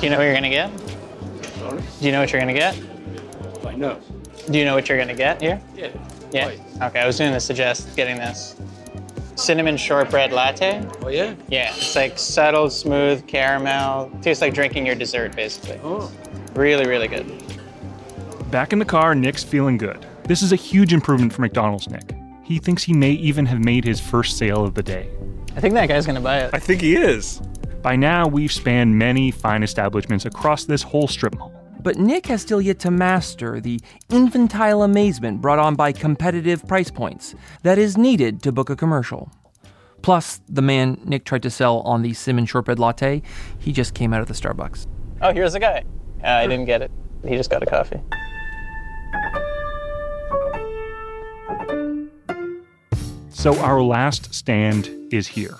Do 0.00 0.06
you 0.06 0.10
know 0.10 0.18
what 0.18 0.24
you're 0.24 0.34
gonna 0.34 0.50
get? 0.50 0.70
Do 0.78 2.06
you 2.06 2.12
know 2.12 2.20
what 2.20 2.32
you're 2.32 2.40
gonna 2.40 2.52
get? 2.52 2.76
I 3.66 3.74
know. 3.74 3.98
Do 4.50 4.58
you 4.58 4.64
know 4.64 4.74
what 4.74 4.88
you're 4.88 4.98
gonna 4.98 5.14
get 5.14 5.40
here? 5.40 5.60
Yeah. 5.74 5.90
Yeah. 6.34 6.50
Okay, 6.82 7.00
I 7.00 7.06
was 7.06 7.18
going 7.18 7.32
to 7.32 7.38
suggest 7.38 7.94
getting 7.94 8.16
this 8.16 8.56
cinnamon 9.36 9.76
shortbread 9.76 10.32
latte. 10.32 10.86
Oh 11.02 11.08
yeah. 11.08 11.34
Yeah, 11.48 11.74
it's 11.74 11.96
like 11.96 12.18
subtle, 12.18 12.70
smooth 12.70 13.26
caramel. 13.26 14.10
Tastes 14.22 14.40
like 14.40 14.54
drinking 14.54 14.86
your 14.86 14.94
dessert, 14.94 15.34
basically. 15.34 15.80
Oh. 15.82 16.10
Really, 16.54 16.86
really 16.86 17.08
good. 17.08 17.42
Back 18.50 18.72
in 18.72 18.78
the 18.78 18.84
car, 18.84 19.14
Nick's 19.14 19.42
feeling 19.42 19.76
good. 19.76 20.06
This 20.24 20.42
is 20.42 20.52
a 20.52 20.56
huge 20.56 20.92
improvement 20.92 21.32
for 21.32 21.42
McDonald's 21.42 21.88
Nick. 21.88 22.14
He 22.44 22.58
thinks 22.58 22.82
he 22.82 22.92
may 22.92 23.12
even 23.12 23.46
have 23.46 23.58
made 23.58 23.84
his 23.84 24.00
first 24.00 24.36
sale 24.38 24.64
of 24.64 24.74
the 24.74 24.82
day. 24.82 25.08
I 25.56 25.60
think 25.60 25.74
that 25.74 25.88
guy's 25.88 26.06
gonna 26.06 26.20
buy 26.20 26.40
it. 26.40 26.50
I 26.52 26.58
think 26.58 26.80
he 26.80 26.96
is. 26.96 27.40
By 27.82 27.96
now, 27.96 28.26
we've 28.26 28.52
spanned 28.52 28.98
many 28.98 29.30
fine 29.30 29.62
establishments 29.62 30.24
across 30.24 30.64
this 30.64 30.82
whole 30.82 31.06
strip 31.06 31.34
mall. 31.36 31.53
But 31.84 31.98
Nick 31.98 32.26
has 32.26 32.40
still 32.40 32.62
yet 32.62 32.78
to 32.80 32.90
master 32.90 33.60
the 33.60 33.78
infantile 34.08 34.82
amazement 34.82 35.42
brought 35.42 35.58
on 35.58 35.74
by 35.74 35.92
competitive 35.92 36.66
price 36.66 36.90
points 36.90 37.34
that 37.62 37.76
is 37.76 37.98
needed 37.98 38.42
to 38.42 38.52
book 38.52 38.70
a 38.70 38.74
commercial. 38.74 39.30
Plus, 40.00 40.40
the 40.48 40.62
man 40.62 40.98
Nick 41.04 41.26
tried 41.26 41.42
to 41.42 41.50
sell 41.50 41.80
on 41.80 42.00
the 42.00 42.14
cinnamon 42.14 42.46
shortbread 42.46 42.78
latte, 42.78 43.20
he 43.58 43.70
just 43.70 43.92
came 43.92 44.14
out 44.14 44.22
of 44.22 44.28
the 44.28 44.34
Starbucks. 44.34 44.86
Oh, 45.20 45.32
here's 45.34 45.52
the 45.52 45.60
guy. 45.60 45.84
Uh, 46.22 46.28
I 46.28 46.46
didn't 46.46 46.64
get 46.64 46.80
it. 46.80 46.90
He 47.22 47.36
just 47.36 47.50
got 47.50 47.62
a 47.62 47.66
coffee. 47.66 48.00
So, 53.28 53.58
our 53.58 53.82
last 53.82 54.34
stand 54.34 54.88
is 55.12 55.28
here 55.28 55.58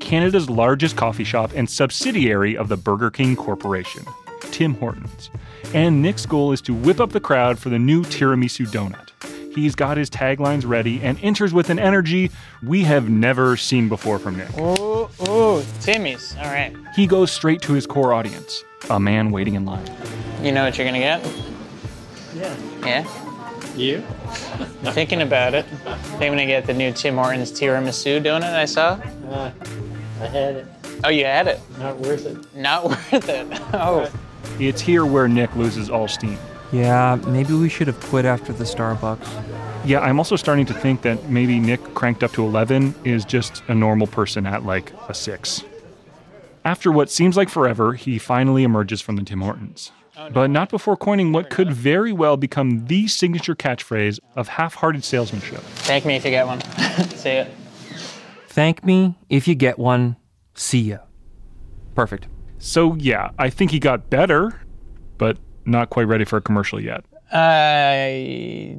Canada's 0.00 0.50
largest 0.50 0.96
coffee 0.96 1.24
shop 1.24 1.52
and 1.54 1.68
subsidiary 1.68 2.58
of 2.58 2.68
the 2.68 2.76
Burger 2.76 3.10
King 3.10 3.36
Corporation, 3.36 4.04
Tim 4.40 4.74
Hortons. 4.74 5.30
And 5.74 6.00
Nick's 6.02 6.26
goal 6.26 6.52
is 6.52 6.60
to 6.62 6.74
whip 6.74 7.00
up 7.00 7.10
the 7.10 7.20
crowd 7.20 7.58
for 7.58 7.68
the 7.68 7.78
new 7.78 8.02
tiramisu 8.02 8.66
donut. 8.66 9.10
He's 9.54 9.74
got 9.74 9.96
his 9.96 10.10
taglines 10.10 10.66
ready 10.66 11.00
and 11.02 11.18
enters 11.22 11.54
with 11.54 11.70
an 11.70 11.78
energy 11.78 12.30
we 12.62 12.82
have 12.84 13.08
never 13.08 13.56
seen 13.56 13.88
before 13.88 14.18
from 14.18 14.36
Nick. 14.36 14.48
Oh, 14.58 15.10
ooh, 15.26 15.64
Timmy's. 15.80 16.36
All 16.36 16.44
right. 16.44 16.76
He 16.94 17.06
goes 17.06 17.32
straight 17.32 17.62
to 17.62 17.72
his 17.72 17.86
core 17.86 18.12
audience, 18.12 18.62
a 18.90 19.00
man 19.00 19.30
waiting 19.30 19.54
in 19.54 19.64
line. 19.64 19.86
You 20.42 20.52
know 20.52 20.64
what 20.64 20.76
you're 20.76 20.86
gonna 20.86 20.98
get? 20.98 21.24
Yeah. 22.34 22.54
Yeah? 22.84 23.74
You? 23.76 24.04
I'm 24.58 24.66
thinking 24.92 25.22
about 25.22 25.54
it. 25.54 25.64
I 25.86 25.94
think 25.96 26.22
I'm 26.24 26.32
gonna 26.32 26.46
get 26.46 26.66
the 26.66 26.74
new 26.74 26.92
Tim 26.92 27.16
Hortons 27.16 27.50
tiramisu 27.50 28.22
donut 28.22 28.52
I 28.54 28.66
saw. 28.66 29.00
Uh, 29.30 29.50
I 30.20 30.26
had 30.26 30.56
it. 30.56 30.66
Oh, 31.02 31.08
you 31.08 31.24
had 31.24 31.46
it. 31.46 31.60
Not 31.78 31.98
worth 31.98 32.26
it. 32.26 32.54
Not 32.54 32.84
worth 32.88 33.28
it. 33.28 33.46
Oh. 33.72 34.10
It's 34.58 34.80
here 34.80 35.04
where 35.06 35.28
Nick 35.28 35.54
loses 35.56 35.90
all 35.90 36.08
steam. 36.08 36.38
Yeah, 36.72 37.20
maybe 37.26 37.54
we 37.54 37.68
should 37.68 37.86
have 37.86 38.00
quit 38.00 38.24
after 38.24 38.52
the 38.52 38.64
Starbucks. 38.64 39.26
Yeah, 39.84 40.00
I'm 40.00 40.18
also 40.18 40.36
starting 40.36 40.66
to 40.66 40.74
think 40.74 41.02
that 41.02 41.30
maybe 41.30 41.60
Nick 41.60 41.82
cranked 41.94 42.24
up 42.24 42.32
to 42.32 42.44
11 42.44 42.94
is 43.04 43.24
just 43.24 43.62
a 43.68 43.74
normal 43.74 44.06
person 44.06 44.46
at 44.46 44.64
like 44.64 44.92
a 45.08 45.14
6. 45.14 45.62
After 46.64 46.90
what 46.90 47.10
seems 47.10 47.36
like 47.36 47.48
forever, 47.48 47.92
he 47.94 48.18
finally 48.18 48.64
emerges 48.64 49.00
from 49.00 49.14
the 49.14 49.22
Tim 49.22 49.40
Hortons. 49.40 49.92
But 50.32 50.48
not 50.48 50.70
before 50.70 50.96
coining 50.96 51.30
what 51.30 51.50
could 51.50 51.72
very 51.72 52.12
well 52.12 52.36
become 52.36 52.86
the 52.86 53.06
signature 53.06 53.54
catchphrase 53.54 54.18
of 54.34 54.48
half 54.48 54.74
hearted 54.74 55.04
salesmanship. 55.04 55.60
Thank 55.60 56.06
me 56.06 56.16
if 56.16 56.24
you 56.24 56.30
get 56.30 56.46
one. 56.46 56.60
See 57.10 57.30
it. 57.30 57.52
Thank 58.48 58.84
me 58.84 59.14
if 59.28 59.46
you 59.46 59.54
get 59.54 59.78
one. 59.78 60.16
See 60.54 60.80
ya. 60.80 60.98
Perfect. 61.94 62.28
So, 62.58 62.94
yeah, 62.96 63.30
I 63.38 63.50
think 63.50 63.70
he 63.70 63.78
got 63.78 64.10
better, 64.10 64.60
but 65.18 65.38
not 65.64 65.90
quite 65.90 66.04
ready 66.04 66.24
for 66.24 66.36
a 66.36 66.40
commercial 66.40 66.80
yet. 66.80 67.04
I 67.32 68.78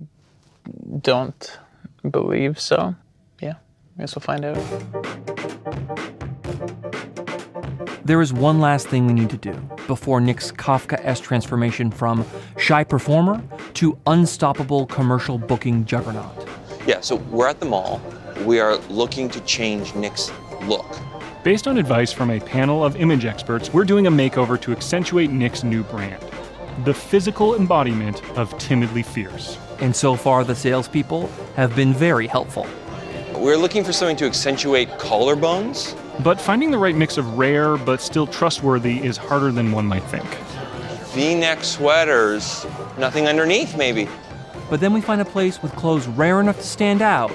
don't 1.01 1.59
believe 2.09 2.59
so. 2.59 2.95
Yeah, 3.41 3.55
I 3.97 4.01
guess 4.01 4.15
we'll 4.15 4.21
find 4.21 4.45
out. 4.45 4.57
There 8.05 8.21
is 8.21 8.31
one 8.31 8.61
last 8.61 8.87
thing 8.87 9.05
we 9.05 9.11
need 9.13 9.29
to 9.31 9.37
do 9.37 9.53
before 9.85 10.21
Nick's 10.21 10.49
Kafkaesque 10.49 11.21
transformation 11.21 11.91
from 11.91 12.25
shy 12.57 12.85
performer 12.85 13.43
to 13.73 13.97
unstoppable 14.07 14.85
commercial 14.85 15.37
booking 15.37 15.83
juggernaut. 15.83 16.47
Yeah, 16.85 17.01
so 17.01 17.17
we're 17.17 17.49
at 17.49 17.59
the 17.59 17.65
mall. 17.65 18.01
We 18.45 18.61
are 18.61 18.77
looking 18.89 19.27
to 19.29 19.41
change 19.41 19.93
Nick's 19.93 20.31
look. 20.63 20.85
Based 21.47 21.65
on 21.65 21.77
advice 21.77 22.11
from 22.11 22.29
a 22.29 22.41
panel 22.41 22.83
of 22.83 22.97
image 22.97 23.23
experts, 23.23 23.71
we're 23.71 23.85
doing 23.85 24.05
a 24.05 24.11
makeover 24.11 24.59
to 24.59 24.73
accentuate 24.73 25.29
Nick's 25.31 25.63
new 25.63 25.81
brand 25.81 26.21
the 26.83 26.93
physical 26.93 27.55
embodiment 27.55 28.21
of 28.37 28.55
timidly 28.57 29.01
fierce. 29.01 29.57
And 29.79 29.95
so 29.95 30.17
far, 30.17 30.43
the 30.43 30.53
salespeople 30.53 31.27
have 31.55 31.73
been 31.73 31.93
very 31.93 32.27
helpful. 32.27 32.67
We're 33.33 33.55
looking 33.55 33.85
for 33.85 33.93
something 33.93 34.17
to 34.17 34.25
accentuate 34.25 34.89
collarbones. 34.99 35.97
But 36.21 36.41
finding 36.41 36.69
the 36.69 36.77
right 36.77 36.97
mix 36.97 37.17
of 37.17 37.37
rare 37.37 37.77
but 37.77 38.01
still 38.01 38.27
trustworthy 38.27 39.01
is 39.01 39.15
harder 39.15 39.49
than 39.49 39.71
one 39.71 39.85
might 39.85 40.03
think. 40.03 40.27
V 41.13 41.33
neck 41.33 41.63
sweaters, 41.63 42.65
nothing 42.97 43.25
underneath, 43.25 43.77
maybe. 43.77 44.09
But 44.69 44.81
then 44.81 44.91
we 44.91 44.99
find 44.99 45.21
a 45.21 45.25
place 45.25 45.61
with 45.63 45.73
clothes 45.77 46.07
rare 46.07 46.41
enough 46.41 46.57
to 46.57 46.67
stand 46.67 47.01
out, 47.01 47.31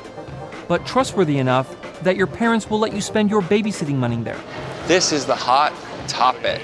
but 0.68 0.85
trustworthy 0.85 1.38
enough 1.38 1.82
that 2.05 2.17
your 2.17 2.27
parents 2.27 2.69
will 2.69 2.79
let 2.79 2.93
you 2.93 3.01
spend 3.01 3.31
your 3.31 3.43
babysitting 3.43 3.97
money 3.97 4.17
there. 4.17 4.41
This 4.87 5.12
is 5.12 5.27
the 5.27 5.37
hot 5.37 5.73
topic. 6.09 6.61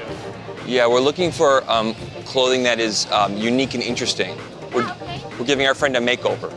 Yeah, 0.66 0.86
we're 0.86 1.00
looking 1.00 1.32
for 1.32 1.68
um, 1.70 1.94
clothing 2.24 2.62
that 2.64 2.78
is 2.78 3.10
um, 3.10 3.36
unique 3.36 3.74
and 3.74 3.82
interesting. 3.82 4.36
We're, 4.74 4.94
we're 5.38 5.46
giving 5.46 5.66
our 5.66 5.74
friend 5.74 5.96
a 5.96 6.00
makeover. 6.00 6.52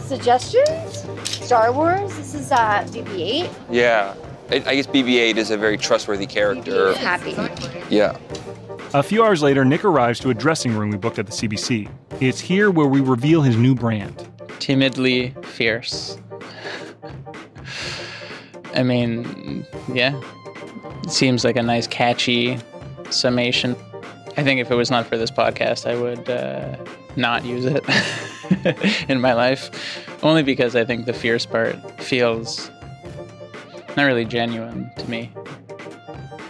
Suggestions? 0.00 1.04
Star 1.28 1.72
Wars? 1.72 2.16
This 2.16 2.34
is 2.34 2.52
uh, 2.52 2.84
BB-8. 2.90 3.50
Yeah, 3.70 4.14
I, 4.50 4.56
I 4.56 4.76
guess 4.76 4.86
BB-8 4.86 5.36
is 5.36 5.50
a 5.50 5.56
very 5.56 5.76
trustworthy 5.76 6.26
character. 6.26 6.94
Happy. 6.94 7.32
Yeah. 7.92 8.16
A 8.94 9.02
few 9.02 9.24
hours 9.24 9.42
later, 9.42 9.64
Nick 9.64 9.84
arrives 9.84 10.20
to 10.20 10.30
a 10.30 10.34
dressing 10.34 10.76
room 10.76 10.90
we 10.90 10.96
booked 10.96 11.18
at 11.18 11.26
the 11.26 11.32
CBC. 11.32 11.90
It's 12.20 12.38
here 12.38 12.70
where 12.70 12.86
we 12.86 13.00
reveal 13.00 13.42
his 13.42 13.56
new 13.56 13.74
brand. 13.74 14.28
Timidly 14.60 15.34
fierce. 15.42 16.18
I 18.76 18.82
mean, 18.82 19.66
yeah. 19.92 20.20
It 21.02 21.10
seems 21.10 21.44
like 21.44 21.56
a 21.56 21.62
nice, 21.62 21.86
catchy 21.86 22.58
summation. 23.10 23.74
I 24.36 24.42
think 24.42 24.60
if 24.60 24.70
it 24.70 24.74
was 24.74 24.90
not 24.90 25.06
for 25.06 25.16
this 25.16 25.30
podcast, 25.30 25.86
I 25.90 25.96
would 25.96 26.28
uh, 26.28 26.76
not 27.16 27.44
use 27.44 27.64
it 27.64 27.84
in 29.08 29.20
my 29.20 29.32
life. 29.32 29.70
Only 30.22 30.42
because 30.42 30.76
I 30.76 30.84
think 30.84 31.06
the 31.06 31.14
fierce 31.14 31.46
part 31.46 31.76
feels 32.02 32.70
not 33.96 34.04
really 34.04 34.26
genuine 34.26 34.90
to 34.98 35.10
me. 35.10 35.32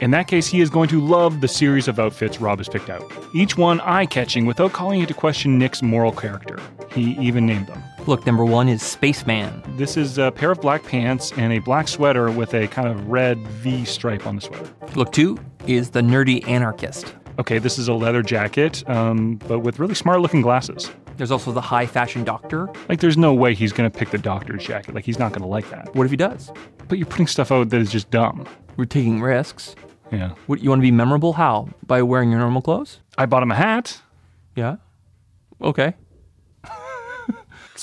In 0.01 0.11
that 0.11 0.27
case, 0.27 0.47
he 0.47 0.61
is 0.61 0.69
going 0.69 0.89
to 0.91 1.01
love 1.01 1.41
the 1.41 1.49
series 1.49 1.89
of 1.89 1.99
outfits 1.99 2.41
Rob 2.41 2.59
has 2.59 2.69
picked 2.69 2.91
out. 2.91 3.11
Each 3.35 3.57
one 3.57 3.81
eye 3.81 4.05
catching 4.05 4.45
without 4.47 4.73
calling 4.73 5.01
into 5.01 5.15
question 5.15 5.59
Nick's 5.59 5.81
moral 5.81 6.13
character. 6.13 6.59
He 6.93 7.17
even 7.19 7.47
named 7.47 7.69
them. 7.69 7.83
Look, 8.07 8.25
number 8.25 8.45
one 8.45 8.69
is 8.69 8.85
Spaceman. 8.85 9.63
This 9.77 9.97
is 9.97 10.17
a 10.17 10.31
pair 10.31 10.53
of 10.53 10.61
black 10.61 10.85
pants 10.85 11.33
and 11.37 11.53
a 11.53 11.59
black 11.59 11.89
sweater 11.89 12.31
with 12.31 12.55
a 12.55 12.69
kind 12.69 12.87
of 12.87 13.09
red 13.09 13.39
V 13.49 13.85
stripe 13.85 14.29
on 14.29 14.37
the 14.37 14.43
sweater. 14.43 14.73
Look 14.95 15.11
two 15.11 15.37
is 15.67 15.91
the 15.91 16.03
nerdy 16.03 16.47
anarchist. 16.47 17.17
Okay, 17.41 17.59
this 17.59 17.79
is 17.81 17.89
a 17.89 17.93
leather 17.93 18.23
jacket, 18.23 18.89
um, 18.89 19.37
but 19.49 19.59
with 19.59 19.81
really 19.81 19.97
smart 19.97 20.21
looking 20.21 20.41
glasses. 20.41 20.89
There's 21.17 21.33
also 21.33 21.51
the 21.51 21.61
high 21.61 21.87
fashion 21.87 22.23
doctor. 22.23 22.69
Like, 22.89 23.01
there's 23.01 23.19
no 23.19 23.35
way 23.35 23.55
he's 23.55 23.73
going 23.73 23.91
to 23.91 23.99
pick 23.99 24.11
the 24.11 24.19
doctor's 24.19 24.65
jacket. 24.65 24.95
Like, 24.95 25.05
he's 25.05 25.19
not 25.19 25.33
going 25.33 25.43
to 25.43 25.49
like 25.49 25.69
that. 25.71 25.93
What 25.97 26.05
if 26.05 26.11
he 26.13 26.17
does? 26.17 26.53
But 26.87 26.99
you're 26.99 27.07
putting 27.07 27.27
stuff 27.27 27.51
out 27.51 27.71
that 27.71 27.81
is 27.81 27.91
just 27.91 28.11
dumb. 28.13 28.47
We're 28.77 28.85
taking 28.85 29.21
risks. 29.21 29.75
Yeah. 30.13 30.35
What, 30.47 30.61
you 30.63 30.69
want 30.69 30.79
to 30.79 30.83
be 30.83 30.93
memorable? 30.93 31.33
How? 31.33 31.69
By 31.87 32.03
wearing 32.03 32.31
your 32.31 32.39
normal 32.39 32.63
clothes? 32.63 33.01
I 33.19 33.27
bought 33.27 33.43
him 33.43 33.51
a 33.51 33.57
hat. 33.57 34.01
Yeah. 34.55 34.77
Okay. 35.61 35.95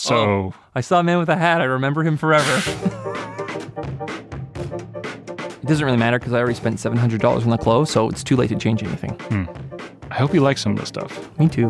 So. 0.04 0.16
Oh, 0.16 0.54
I 0.76 0.82
saw 0.82 1.00
a 1.00 1.04
man 1.04 1.18
with 1.18 1.30
a 1.30 1.38
hat. 1.38 1.62
I 1.62 1.64
remember 1.64 2.04
him 2.04 2.18
forever. 2.18 2.56
it 5.62 5.66
doesn't 5.66 5.86
really 5.86 5.98
matter 5.98 6.20
because 6.20 6.34
I 6.34 6.40
already 6.40 6.56
spent 6.56 6.76
$700 6.76 7.24
on 7.44 7.50
the 7.50 7.58
clothes, 7.58 7.90
so 7.90 8.10
it's 8.10 8.22
too 8.22 8.36
late 8.36 8.50
to 8.50 8.58
change 8.58 8.84
anything. 8.84 9.12
Hmm. 9.12 9.46
I 10.12 10.16
hope 10.16 10.34
you 10.34 10.42
like 10.42 10.58
some 10.58 10.74
of 10.74 10.80
this 10.80 10.90
stuff. 10.90 11.40
Me 11.40 11.48
too. 11.48 11.70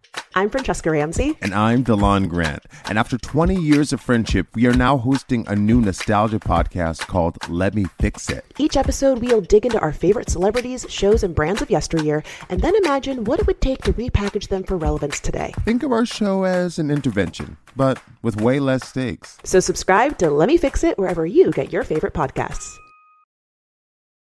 I'm 0.33 0.49
Franchesca 0.49 0.91
Ramsey. 0.91 1.37
And 1.41 1.53
I'm 1.53 1.83
DeLon 1.83 2.29
Grant. 2.29 2.65
And 2.85 2.97
after 2.97 3.17
20 3.17 3.55
years 3.55 3.91
of 3.91 3.99
friendship, 3.99 4.47
we 4.55 4.65
are 4.65 4.73
now 4.73 4.97
hosting 4.97 5.45
a 5.47 5.55
new 5.55 5.81
nostalgia 5.81 6.39
podcast 6.39 7.07
called 7.07 7.37
Let 7.49 7.75
Me 7.75 7.85
Fix 7.99 8.29
It. 8.29 8.45
Each 8.57 8.77
episode, 8.77 9.19
we'll 9.19 9.41
dig 9.41 9.65
into 9.65 9.79
our 9.79 9.91
favorite 9.91 10.29
celebrities, 10.29 10.85
shows, 10.89 11.23
and 11.23 11.35
brands 11.35 11.61
of 11.61 11.69
yesteryear, 11.69 12.23
and 12.49 12.61
then 12.61 12.75
imagine 12.75 13.25
what 13.25 13.39
it 13.39 13.47
would 13.47 13.59
take 13.59 13.81
to 13.83 13.93
repackage 13.93 14.47
them 14.47 14.63
for 14.63 14.77
relevance 14.77 15.19
today. 15.19 15.53
Think 15.65 15.83
of 15.83 15.91
our 15.91 16.05
show 16.05 16.43
as 16.45 16.79
an 16.79 16.91
intervention, 16.91 17.57
but 17.75 18.01
with 18.21 18.39
way 18.39 18.59
less 18.59 18.87
stakes. 18.87 19.37
So 19.43 19.59
subscribe 19.59 20.17
to 20.19 20.29
Let 20.29 20.47
Me 20.47 20.57
Fix 20.57 20.83
It 20.83 20.97
wherever 20.97 21.25
you 21.25 21.51
get 21.51 21.73
your 21.73 21.83
favorite 21.83 22.13
podcasts. 22.13 22.73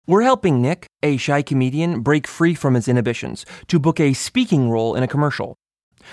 We're 0.07 0.23
helping 0.23 0.61
Nick, 0.61 0.87
a 1.03 1.17
shy 1.17 1.43
comedian, 1.43 2.01
break 2.01 2.27
free 2.27 2.55
from 2.55 2.75
his 2.75 2.89
inhibitions 2.89 3.47
to 3.69 3.79
book 3.79 3.99
a 4.01 4.13
speaking 4.13 4.69
role 4.71 4.95
in 4.97 5.03
a 5.03 5.09
commercial. 5.09 5.57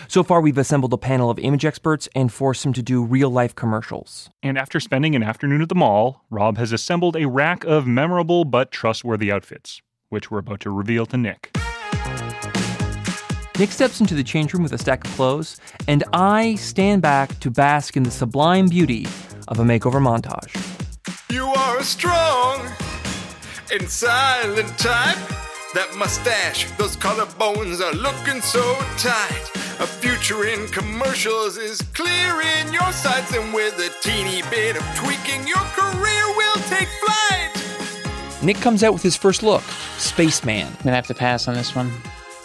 So 0.08 0.24
far, 0.24 0.42
we've 0.42 0.58
assembled 0.58 0.94
a 0.94 0.98
panel 0.98 1.30
of 1.30 1.40
image 1.40 1.66
experts 1.66 2.08
and 2.16 2.32
forced 2.32 2.64
them 2.64 2.74
to 2.74 2.82
do 2.82 3.04
real 3.04 3.30
life 3.30 3.56
commercials. 3.56 4.30
And 4.44 4.58
after 4.58 4.80
spending 4.80 5.16
an 5.16 5.24
afternoon 5.24 5.62
at 5.62 5.70
the 5.70 5.76
mall, 5.76 6.24
Rob 6.30 6.58
has 6.58 6.72
assembled 6.72 7.16
a 7.16 7.28
rack 7.28 7.64
of 7.64 7.88
memorable 7.88 8.46
but 8.46 8.72
trustworthy 8.72 9.32
outfits, 9.32 9.82
which 10.10 10.32
we're 10.32 10.40
about 10.40 10.62
to 10.62 10.72
reveal 10.72 11.06
to 11.08 11.18
Nick. 11.18 11.56
Nick 13.60 13.72
steps 13.72 14.00
into 14.00 14.16
the 14.16 14.24
change 14.24 14.54
room 14.54 14.64
with 14.64 14.74
a 14.74 14.78
stack 14.78 15.06
of 15.06 15.12
clothes, 15.12 15.60
and 15.88 16.04
I 16.14 16.56
stand 16.56 17.02
back 17.02 17.40
to 17.42 17.52
bask 17.52 17.96
in 17.96 18.04
the 18.04 18.10
sublime 18.10 18.68
beauty 18.68 19.06
of 19.48 19.60
a 19.60 19.64
makeover 19.64 20.02
montage. 20.02 20.56
You 21.30 21.46
are 21.46 21.78
a 21.78 21.84
strong 21.84 22.68
and 23.72 23.88
silent 23.88 24.68
type. 24.80 25.18
That 25.74 25.96
mustache, 25.96 26.70
those 26.78 26.98
collarbones 26.98 27.80
are 27.82 27.94
looking 27.94 28.42
so 28.42 28.62
tight. 28.98 29.52
A 29.82 29.88
future 29.88 30.46
in 30.46 30.68
commercials 30.68 31.58
is 31.58 31.82
clear 31.96 32.40
in 32.60 32.72
your 32.72 32.92
sights, 32.92 33.36
and 33.36 33.52
with 33.52 33.74
a 33.80 33.90
teeny 34.08 34.44
bit 34.52 34.78
of 34.78 34.84
tweaking, 34.96 35.48
your 35.48 35.58
career 35.74 36.28
will 36.38 36.62
take 36.70 36.88
flight. 37.04 38.44
Nick 38.44 38.58
comes 38.58 38.84
out 38.84 38.94
with 38.94 39.02
his 39.02 39.16
first 39.16 39.42
look 39.42 39.64
Spaceman. 39.98 40.68
I'm 40.68 40.84
gonna 40.84 40.96
have 40.96 41.08
to 41.08 41.16
pass 41.16 41.48
on 41.48 41.56
this 41.56 41.74
one. 41.74 41.92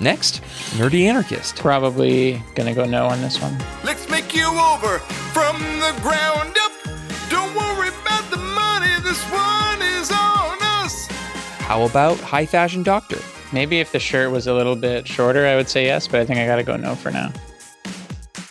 Next, 0.01 0.41
Nerdy 0.79 1.03
Anarchist. 1.03 1.57
Probably 1.57 2.43
gonna 2.55 2.73
go 2.73 2.87
no 2.87 3.05
on 3.05 3.21
this 3.21 3.39
one. 3.43 3.55
Let's 3.85 4.09
make 4.09 4.35
you 4.35 4.49
over 4.49 5.01
from 5.37 5.59
the 5.59 5.95
ground 6.01 6.57
up. 6.59 6.73
Don't 7.29 7.55
worry 7.55 7.89
about 7.89 8.31
the 8.31 8.39
money, 8.39 8.99
this 9.05 9.23
one 9.25 9.83
is 9.83 10.11
on 10.11 10.57
us. 10.63 11.07
how 11.69 11.83
about 11.83 12.19
high 12.21 12.47
fashion 12.47 12.83
doctor? 12.83 13.19
Maybe 13.53 13.81
if 13.81 13.93
the 13.93 14.01
shirt 14.01 14.31
was 14.31 14.47
a 14.47 14.55
little 14.55 14.77
bit 14.77 15.07
shorter, 15.07 15.47
I 15.47 15.57
would 15.57 15.69
say 15.69 15.85
yes, 15.87 16.07
but 16.09 16.21
I 16.21 16.27
think 16.27 16.39
I 16.39 16.47
gotta 16.47 16.63
go 16.65 16.77
no 16.77 16.95
for 16.95 17.11
now. 17.11 17.33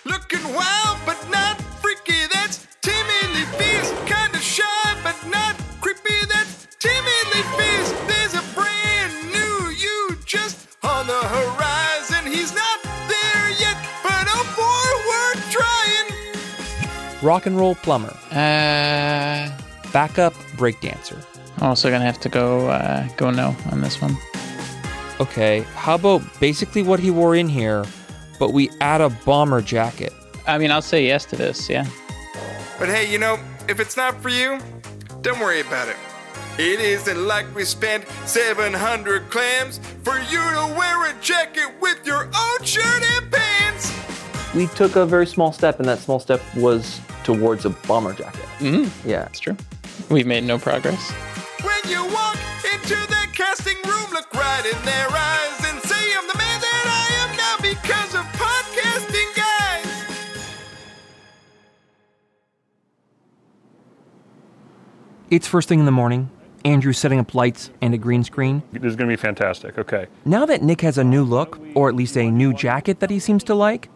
Looking 0.06 0.44
wild, 0.54 1.00
but 1.06 1.18
not 1.30 1.60
freaky. 1.82 2.28
That's 2.34 2.66
timidly 2.82 3.44
fierce. 3.58 3.92
Kinda 4.06 4.40
shy, 4.40 4.64
but 5.04 5.16
not 5.28 5.56
creepy. 5.82 6.26
That's 6.30 6.68
timidly 6.80 7.44
fierce. 7.58 7.92
There's 8.08 8.34
a 8.36 8.44
brand 8.56 9.14
new 9.32 9.70
you 9.70 10.18
just 10.26 10.68
on 10.84 11.08
the 11.08 11.14
horizon. 11.14 12.26
He's 12.32 12.54
not 12.56 12.80
there 13.10 13.50
yet, 13.60 13.78
but 14.02 14.26
oh 14.30 14.46
boy, 14.56 14.90
we're 15.10 15.36
trying. 15.52 17.22
Rock 17.22 17.46
and 17.46 17.58
roll 17.58 17.76
plumber. 17.76 18.16
Uh, 18.32 19.52
Backup 19.92 20.34
breakdancer. 20.58 21.24
I'm 21.58 21.68
also 21.68 21.90
gonna 21.90 22.06
have 22.06 22.20
to 22.22 22.30
go 22.30 22.70
uh, 22.70 23.08
go 23.18 23.30
no 23.32 23.56
on 23.72 23.82
this 23.82 24.02
one. 24.02 24.18
Okay, 25.19 25.62
how 25.75 25.95
about 25.95 26.21
basically 26.39 26.84
what 26.84 26.99
he 26.99 27.10
wore 27.10 27.36
in 27.36 27.47
here, 27.47 27.86
but 28.38 28.51
we 28.51 28.69
add 28.82 28.99
a 28.99 29.10
bomber 29.10 29.62
jacket? 29.62 30.13
I 30.45 30.58
mean, 30.58 30.71
I'll 30.71 30.82
say 30.82 31.06
yes 31.06 31.25
to 31.25 31.36
this. 31.36 31.69
Yeah. 31.69 31.88
But 32.78 32.89
hey, 32.89 33.10
you 33.10 33.17
know, 33.17 33.39
if 33.69 33.80
it's 33.80 33.95
not 33.95 34.21
for 34.21 34.30
you, 34.30 34.60
don't 35.21 35.39
worry 35.39 35.62
about 35.62 35.88
it. 35.88 35.95
It 36.58 36.80
isn't 36.80 37.28
like 37.28 37.54
we 37.56 37.65
spent 37.65 38.08
700 38.25 39.30
clams 39.30 39.80
for 40.04 40.19
you 40.19 40.39
to 40.39 40.73
wear 40.78 41.10
a 41.10 41.13
jacket 41.21 41.73
with 41.82 42.06
your 42.06 42.25
own 42.25 42.63
shirt 42.63 43.04
and 43.04 43.32
pants. 43.32 43.93
We 44.54 44.67
took 44.67 44.95
a 44.95 45.06
very 45.06 45.28
small 45.28 45.51
step, 45.51 45.80
and 45.80 45.88
that 45.88 45.99
small 45.99 46.19
step 46.19 46.41
was 46.56 46.99
towards 47.23 47.65
a 47.65 47.71
bomber 47.71 48.13
jacket. 48.13 48.45
Mm-hmm. 48.60 49.10
Yeah. 49.10 49.23
That's 49.23 49.39
true. 49.39 49.58
We've 50.10 50.28
made 50.28 50.43
no 50.43 50.60
progress. 50.60 51.12
When 51.62 51.91
you 51.91 52.04
walk 52.13 52.38
into 52.73 52.95
that 52.95 53.32
casting 53.34 53.75
room, 54.65 54.73
look 54.73 54.75
right 54.75 54.80
in 54.80 54.86
their 54.86 55.10
eyes 55.10 55.65
and 55.65 55.82
say, 55.82 56.13
I'm 56.17 56.28
the 56.28 56.38
man 56.38 56.62
that 56.62 56.86
I 56.88 57.13
am 57.23 57.38
now 57.38 57.58
because 57.62 58.15
of 58.15 58.25
podcasting, 58.34 59.36
guys. 59.36 59.86
It's 65.30 65.47
first 65.47 65.69
thing 65.69 65.80
in 65.80 65.86
the 65.86 65.91
morning. 65.91 66.30
Andrew's 66.63 66.97
setting 66.97 67.19
up 67.19 67.36
lights 67.36 67.69
and 67.82 67.93
a 67.93 67.97
green 67.97 68.23
screen. 68.23 68.63
This 68.71 68.84
is 68.84 68.95
going 68.95 69.08
to 69.08 69.15
be 69.15 69.21
fantastic. 69.21 69.78
Okay. 69.78 70.08
Now 70.25 70.47
that 70.47 70.63
Nick 70.63 70.82
has 70.82 70.97
a 70.97 71.04
new 71.04 71.23
look, 71.23 71.60
or 71.75 71.89
at 71.89 71.95
least 71.95 72.17
a 72.17 72.32
new 72.32 72.54
jacket 72.54 73.01
that 73.01 73.12
he 73.12 73.19
seems 73.19 73.43
to 73.45 73.54
like, 73.54 73.89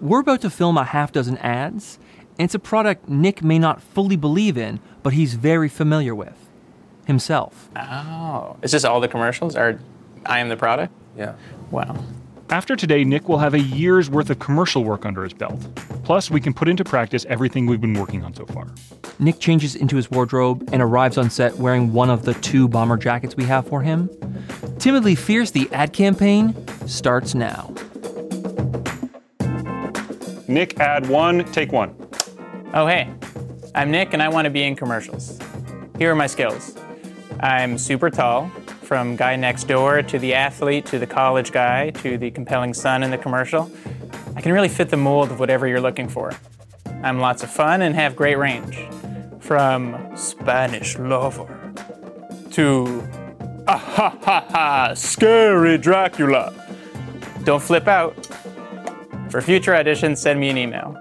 we're 0.00 0.20
about 0.20 0.42
to 0.42 0.50
film 0.50 0.76
a 0.76 0.84
half 0.84 1.12
dozen 1.12 1.38
ads, 1.38 1.98
and 2.38 2.44
it's 2.44 2.54
a 2.54 2.58
product 2.58 3.08
Nick 3.08 3.42
may 3.42 3.58
not 3.58 3.80
fully 3.80 4.16
believe 4.16 4.58
in, 4.58 4.80
but 5.02 5.14
he's 5.14 5.34
very 5.34 5.70
familiar 5.70 6.14
with 6.14 6.36
himself. 7.06 7.70
Oh, 7.76 8.56
is 8.62 8.72
this 8.72 8.84
all 8.84 9.00
the 9.00 9.08
commercials? 9.08 9.56
Or 9.56 9.80
I 10.26 10.38
am 10.40 10.48
the 10.48 10.56
product? 10.56 10.92
Yeah. 11.16 11.34
Wow. 11.70 11.96
After 12.50 12.76
today, 12.76 13.02
Nick 13.02 13.28
will 13.28 13.38
have 13.38 13.54
a 13.54 13.60
year's 13.60 14.10
worth 14.10 14.28
of 14.28 14.38
commercial 14.38 14.84
work 14.84 15.06
under 15.06 15.24
his 15.24 15.32
belt. 15.32 15.58
Plus, 16.04 16.30
we 16.30 16.40
can 16.40 16.52
put 16.52 16.68
into 16.68 16.84
practice 16.84 17.24
everything 17.28 17.66
we've 17.66 17.80
been 17.80 17.94
working 17.94 18.22
on 18.24 18.34
so 18.34 18.44
far. 18.44 18.68
Nick 19.18 19.38
changes 19.38 19.74
into 19.74 19.96
his 19.96 20.10
wardrobe 20.10 20.68
and 20.72 20.82
arrives 20.82 21.16
on 21.16 21.30
set 21.30 21.56
wearing 21.56 21.92
one 21.92 22.10
of 22.10 22.24
the 22.24 22.34
two 22.34 22.68
bomber 22.68 22.96
jackets 22.96 23.36
we 23.36 23.44
have 23.44 23.66
for 23.66 23.80
him. 23.80 24.10
Timidly 24.78 25.14
Fierce, 25.14 25.50
the 25.50 25.68
ad 25.72 25.92
campaign, 25.92 26.54
starts 26.86 27.34
now. 27.34 27.72
Nick, 30.46 30.78
ad 30.78 31.08
one, 31.08 31.50
take 31.52 31.72
one. 31.72 31.96
Oh, 32.74 32.86
hey. 32.86 33.10
I'm 33.74 33.90
Nick 33.90 34.12
and 34.12 34.22
I 34.22 34.28
want 34.28 34.44
to 34.44 34.50
be 34.50 34.62
in 34.62 34.76
commercials. 34.76 35.38
Here 35.96 36.12
are 36.12 36.14
my 36.14 36.26
skills 36.26 36.76
I'm 37.40 37.78
super 37.78 38.10
tall, 38.10 38.50
from 38.92 39.16
guy 39.16 39.36
next 39.36 39.68
door 39.68 40.02
to 40.02 40.18
the 40.18 40.34
athlete 40.34 40.84
to 40.84 40.98
the 40.98 41.06
college 41.06 41.50
guy 41.50 41.88
to 41.88 42.18
the 42.18 42.30
compelling 42.30 42.74
son 42.74 43.02
in 43.02 43.10
the 43.10 43.16
commercial. 43.16 43.72
I 44.36 44.42
can 44.42 44.52
really 44.52 44.68
fit 44.68 44.90
the 44.90 44.98
mold 44.98 45.30
of 45.30 45.40
whatever 45.40 45.66
you're 45.66 45.80
looking 45.80 46.10
for. 46.10 46.30
I'm 47.02 47.18
lots 47.18 47.42
of 47.42 47.48
fun 47.48 47.80
and 47.80 47.94
have 47.94 48.14
great 48.14 48.36
range. 48.36 48.86
From 49.40 50.14
Spanish 50.14 50.98
lover 50.98 51.72
to 52.50 53.02
ah 53.66 53.78
ha 53.78 54.18
ha 54.22 54.46
ha, 54.50 54.92
scary 54.92 55.78
Dracula. 55.78 56.52
Don't 57.44 57.62
flip 57.62 57.88
out. 57.88 58.14
For 59.30 59.40
future 59.40 59.72
auditions, 59.72 60.18
send 60.18 60.38
me 60.38 60.50
an 60.50 60.58
email. 60.58 60.98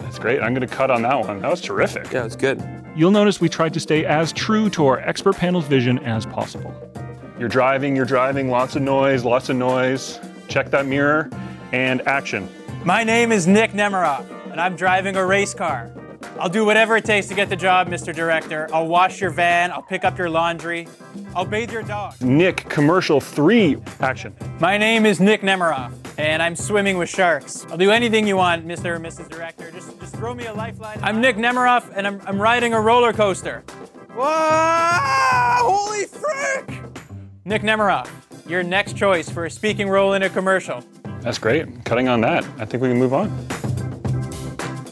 That's 0.00 0.18
great. 0.18 0.40
I'm 0.40 0.54
going 0.54 0.66
to 0.66 0.74
cut 0.74 0.90
on 0.90 1.02
that 1.02 1.20
one. 1.20 1.42
That 1.42 1.50
was 1.50 1.60
terrific. 1.60 2.10
Yeah, 2.10 2.24
it's 2.24 2.34
good. 2.34 2.62
You'll 2.96 3.10
notice 3.10 3.42
we 3.42 3.50
tried 3.50 3.74
to 3.74 3.80
stay 3.80 4.06
as 4.06 4.32
true 4.32 4.70
to 4.70 4.86
our 4.86 5.00
expert 5.00 5.36
panel's 5.36 5.66
vision 5.66 5.98
as 5.98 6.24
possible. 6.24 6.74
You're 7.40 7.48
driving, 7.48 7.96
you're 7.96 8.04
driving, 8.04 8.50
lots 8.50 8.76
of 8.76 8.82
noise, 8.82 9.24
lots 9.24 9.48
of 9.48 9.56
noise. 9.56 10.20
Check 10.48 10.70
that 10.72 10.84
mirror 10.84 11.30
and 11.72 12.06
action. 12.06 12.46
My 12.84 13.02
name 13.02 13.32
is 13.32 13.46
Nick 13.46 13.72
Nemeroff, 13.72 14.26
and 14.50 14.60
I'm 14.60 14.76
driving 14.76 15.16
a 15.16 15.24
race 15.24 15.54
car. 15.54 15.90
I'll 16.38 16.50
do 16.50 16.66
whatever 16.66 16.98
it 16.98 17.06
takes 17.06 17.28
to 17.28 17.34
get 17.34 17.48
the 17.48 17.56
job, 17.56 17.88
Mr. 17.88 18.14
Director. 18.14 18.68
I'll 18.74 18.88
wash 18.88 19.22
your 19.22 19.30
van, 19.30 19.72
I'll 19.72 19.80
pick 19.80 20.04
up 20.04 20.18
your 20.18 20.28
laundry, 20.28 20.86
I'll 21.34 21.46
bathe 21.46 21.72
your 21.72 21.82
dog. 21.82 22.20
Nick, 22.20 22.68
commercial 22.68 23.22
three, 23.22 23.78
action. 24.00 24.34
My 24.58 24.76
name 24.76 25.06
is 25.06 25.18
Nick 25.18 25.40
Nemeroff, 25.40 25.94
and 26.18 26.42
I'm 26.42 26.54
swimming 26.54 26.98
with 26.98 27.08
sharks. 27.08 27.64
I'll 27.70 27.78
do 27.78 27.90
anything 27.90 28.26
you 28.26 28.36
want, 28.36 28.68
Mr. 28.68 28.96
or 28.96 29.00
Mrs. 29.00 29.30
Director. 29.30 29.70
Just, 29.70 29.98
just 29.98 30.14
throw 30.14 30.34
me 30.34 30.44
a 30.44 30.52
lifeline. 30.52 30.98
I'm 31.02 31.22
Nick 31.22 31.36
Nemeroff, 31.36 31.90
and 31.96 32.06
I'm, 32.06 32.20
I'm 32.26 32.38
riding 32.38 32.74
a 32.74 32.80
roller 32.82 33.14
coaster. 33.14 33.64
Wow! 34.14 35.56
Holy 35.62 36.04
frick! 36.04 36.80
Nick 37.50 37.62
Nemeroff, 37.62 38.08
your 38.48 38.62
next 38.62 38.96
choice 38.96 39.28
for 39.28 39.44
a 39.44 39.50
speaking 39.50 39.88
role 39.88 40.12
in 40.12 40.22
a 40.22 40.30
commercial. 40.30 40.84
That's 41.22 41.36
great. 41.36 41.84
Cutting 41.84 42.06
on 42.06 42.20
that. 42.20 42.44
I 42.58 42.64
think 42.64 42.80
we 42.80 42.88
can 42.88 42.96
move 42.96 43.12
on. 43.12 43.28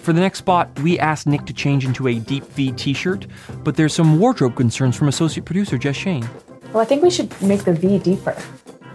For 0.00 0.12
the 0.12 0.18
next 0.20 0.40
spot, 0.40 0.76
we 0.80 0.98
asked 0.98 1.28
Nick 1.28 1.46
to 1.46 1.52
change 1.52 1.84
into 1.84 2.08
a 2.08 2.18
deep 2.18 2.42
V 2.54 2.72
t 2.72 2.94
shirt, 2.94 3.28
but 3.62 3.76
there's 3.76 3.94
some 3.94 4.18
wardrobe 4.18 4.56
concerns 4.56 4.96
from 4.96 5.06
associate 5.06 5.44
producer 5.44 5.78
Jess 5.78 5.94
Shane. 5.94 6.28
Well, 6.72 6.82
I 6.82 6.84
think 6.84 7.04
we 7.04 7.10
should 7.10 7.30
make 7.40 7.62
the 7.62 7.74
V 7.74 8.00
deeper. 8.00 8.36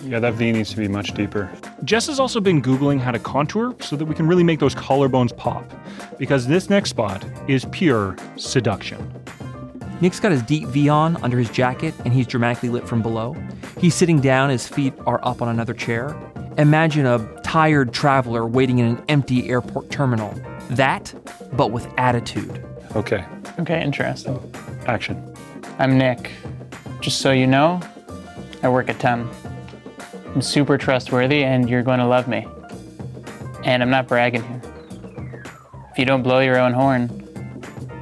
Yeah, 0.02 0.20
that 0.20 0.34
V 0.34 0.52
needs 0.52 0.72
to 0.72 0.76
be 0.76 0.90
much 0.90 1.14
deeper. 1.14 1.50
Jess 1.86 2.08
has 2.08 2.20
also 2.20 2.42
been 2.42 2.62
Googling 2.62 3.00
how 3.00 3.12
to 3.12 3.20
contour 3.20 3.78
so 3.80 3.96
that 3.96 4.04
we 4.04 4.14
can 4.14 4.28
really 4.28 4.44
make 4.44 4.60
those 4.60 4.76
collarbones 4.76 5.38
pop. 5.38 5.64
Because 6.20 6.48
this 6.48 6.70
next 6.70 6.90
spot 6.90 7.26
is 7.48 7.64
pure 7.72 8.18
seduction. 8.36 9.23
Nick's 10.04 10.20
got 10.20 10.34
his 10.34 10.42
deep 10.42 10.68
V 10.68 10.90
on 10.90 11.16
under 11.24 11.40
his 11.40 11.50
jacket, 11.50 11.94
and 12.04 12.14
he's 12.14 12.28
dramatically 12.28 12.68
lit 12.68 12.86
from 12.86 13.02
below. 13.02 13.38
He's 13.80 13.96
sitting 13.96 14.20
down, 14.20 14.50
his 14.50 14.68
feet 14.68 14.94
are 15.06 15.26
up 15.26 15.42
on 15.42 15.48
another 15.48 15.74
chair. 15.74 16.14
Imagine 16.58 17.06
a 17.06 17.20
tired 17.44 17.94
traveler 17.94 18.46
waiting 18.46 18.80
in 18.80 18.86
an 18.86 19.04
empty 19.08 19.48
airport 19.48 19.90
terminal. 19.90 20.38
That, 20.72 21.14
but 21.54 21.72
with 21.72 21.88
attitude. 21.98 22.66
Okay. 22.98 23.24
Okay, 23.60 23.82
interesting. 23.82 24.38
Action. 24.88 25.34
I'm 25.80 25.98
Nick. 25.98 26.32
Just 27.00 27.22
so 27.22 27.32
you 27.32 27.48
know, 27.48 27.80
I 28.62 28.68
work 28.68 28.90
at 28.90 29.00
10. 29.00 29.26
I'm 30.36 30.42
super 30.42 30.78
trustworthy 30.78 31.46
and 31.46 31.70
you're 31.70 31.82
going 31.82 32.00
to 32.00 32.06
love 32.06 32.28
me. 32.28 32.46
And 33.64 33.82
I'm 33.82 33.90
not 33.90 34.10
bragging 34.10 34.44
here. 34.44 35.44
If 35.92 35.98
you 35.98 36.04
don't 36.04 36.24
blow 36.24 36.42
your 36.42 36.60
own 36.60 36.74
horn, 36.74 37.08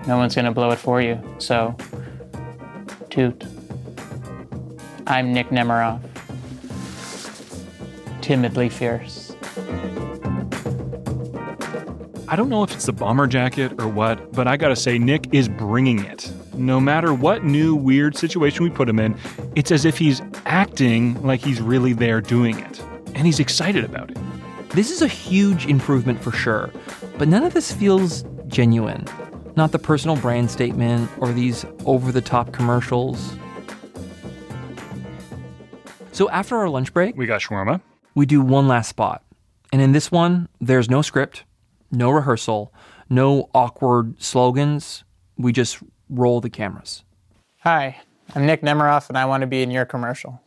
no 0.08 0.18
one's 0.18 0.34
going 0.34 0.46
to 0.46 0.52
blow 0.52 0.72
it 0.72 0.80
for 0.80 1.00
you. 1.00 1.22
So, 1.38 1.76
toot. 3.12 3.44
I'm 5.06 5.34
Nick 5.34 5.50
Nemeroff. 5.50 6.02
Timidly 8.22 8.70
fierce. 8.70 9.36
I 12.30 12.38
don't 12.38 12.48
know 12.48 12.64
if 12.64 12.72
it's 12.72 12.86
the 12.86 12.94
bomber 12.94 13.28
jacket 13.28 13.74
or 13.82 13.90
what, 13.90 14.32
but 14.32 14.48
I 14.48 14.56
gotta 14.56 14.78
say, 14.78 14.98
Nick 14.98 15.34
is 15.34 15.50
bringing 15.50 16.06
it. 16.06 16.32
No 16.56 16.80
matter 16.80 17.14
what 17.14 17.44
new 17.44 17.76
weird 17.76 18.16
situation 18.16 18.64
we 18.64 18.70
put 18.70 18.88
him 18.88 19.00
in, 19.00 19.18
it's 19.56 19.72
as 19.72 19.84
if 19.84 19.98
he's 19.98 20.22
acting 20.46 21.22
like 21.22 21.42
he's 21.42 21.62
really 21.62 21.92
there 21.92 22.22
doing 22.22 22.60
it. 22.60 22.82
And 23.14 23.26
he's 23.26 23.42
excited 23.42 23.84
about 23.84 24.12
it. 24.12 24.18
This 24.70 24.90
is 24.90 25.02
a 25.02 25.08
huge 25.08 25.66
improvement 25.66 26.24
for 26.24 26.32
sure, 26.32 26.72
but 27.18 27.28
none 27.28 27.44
of 27.44 27.54
this 27.54 27.74
feels 27.74 28.24
genuine. 28.48 29.06
Not 29.56 29.72
the 29.72 29.80
personal 29.80 30.16
brand 30.16 30.50
statement 30.50 31.10
or 31.18 31.34
these 31.34 31.66
over 31.86 32.12
the 32.12 32.22
top 32.22 32.54
commercials. 32.54 33.34
So 36.14 36.30
after 36.30 36.56
our 36.58 36.70
lunch 36.70 36.94
break, 36.94 37.18
we 37.18 37.26
got 37.26 37.42
shawarma. 37.42 37.82
We 38.16 38.26
do 38.26 38.42
one 38.42 38.68
last 38.68 38.90
spot. 38.90 39.24
And 39.72 39.82
in 39.82 39.92
this 39.92 40.12
one, 40.12 40.50
there's 40.60 40.90
no 40.90 41.02
script, 41.02 41.44
no 41.92 42.10
rehearsal, 42.10 42.74
no 43.10 43.50
awkward 43.54 44.22
slogans. 44.22 45.04
We 45.38 45.54
just 45.54 45.80
roll 46.10 46.42
the 46.42 46.50
cameras. 46.50 47.04
Hi, 47.60 48.02
I'm 48.36 48.46
Nick 48.46 48.62
Nemeroff 48.62 49.10
and 49.10 49.18
I 49.18 49.26
want 49.26 49.42
to 49.42 49.48
be 49.48 49.62
in 49.62 49.72
your 49.72 49.86
commercial. 49.86 50.42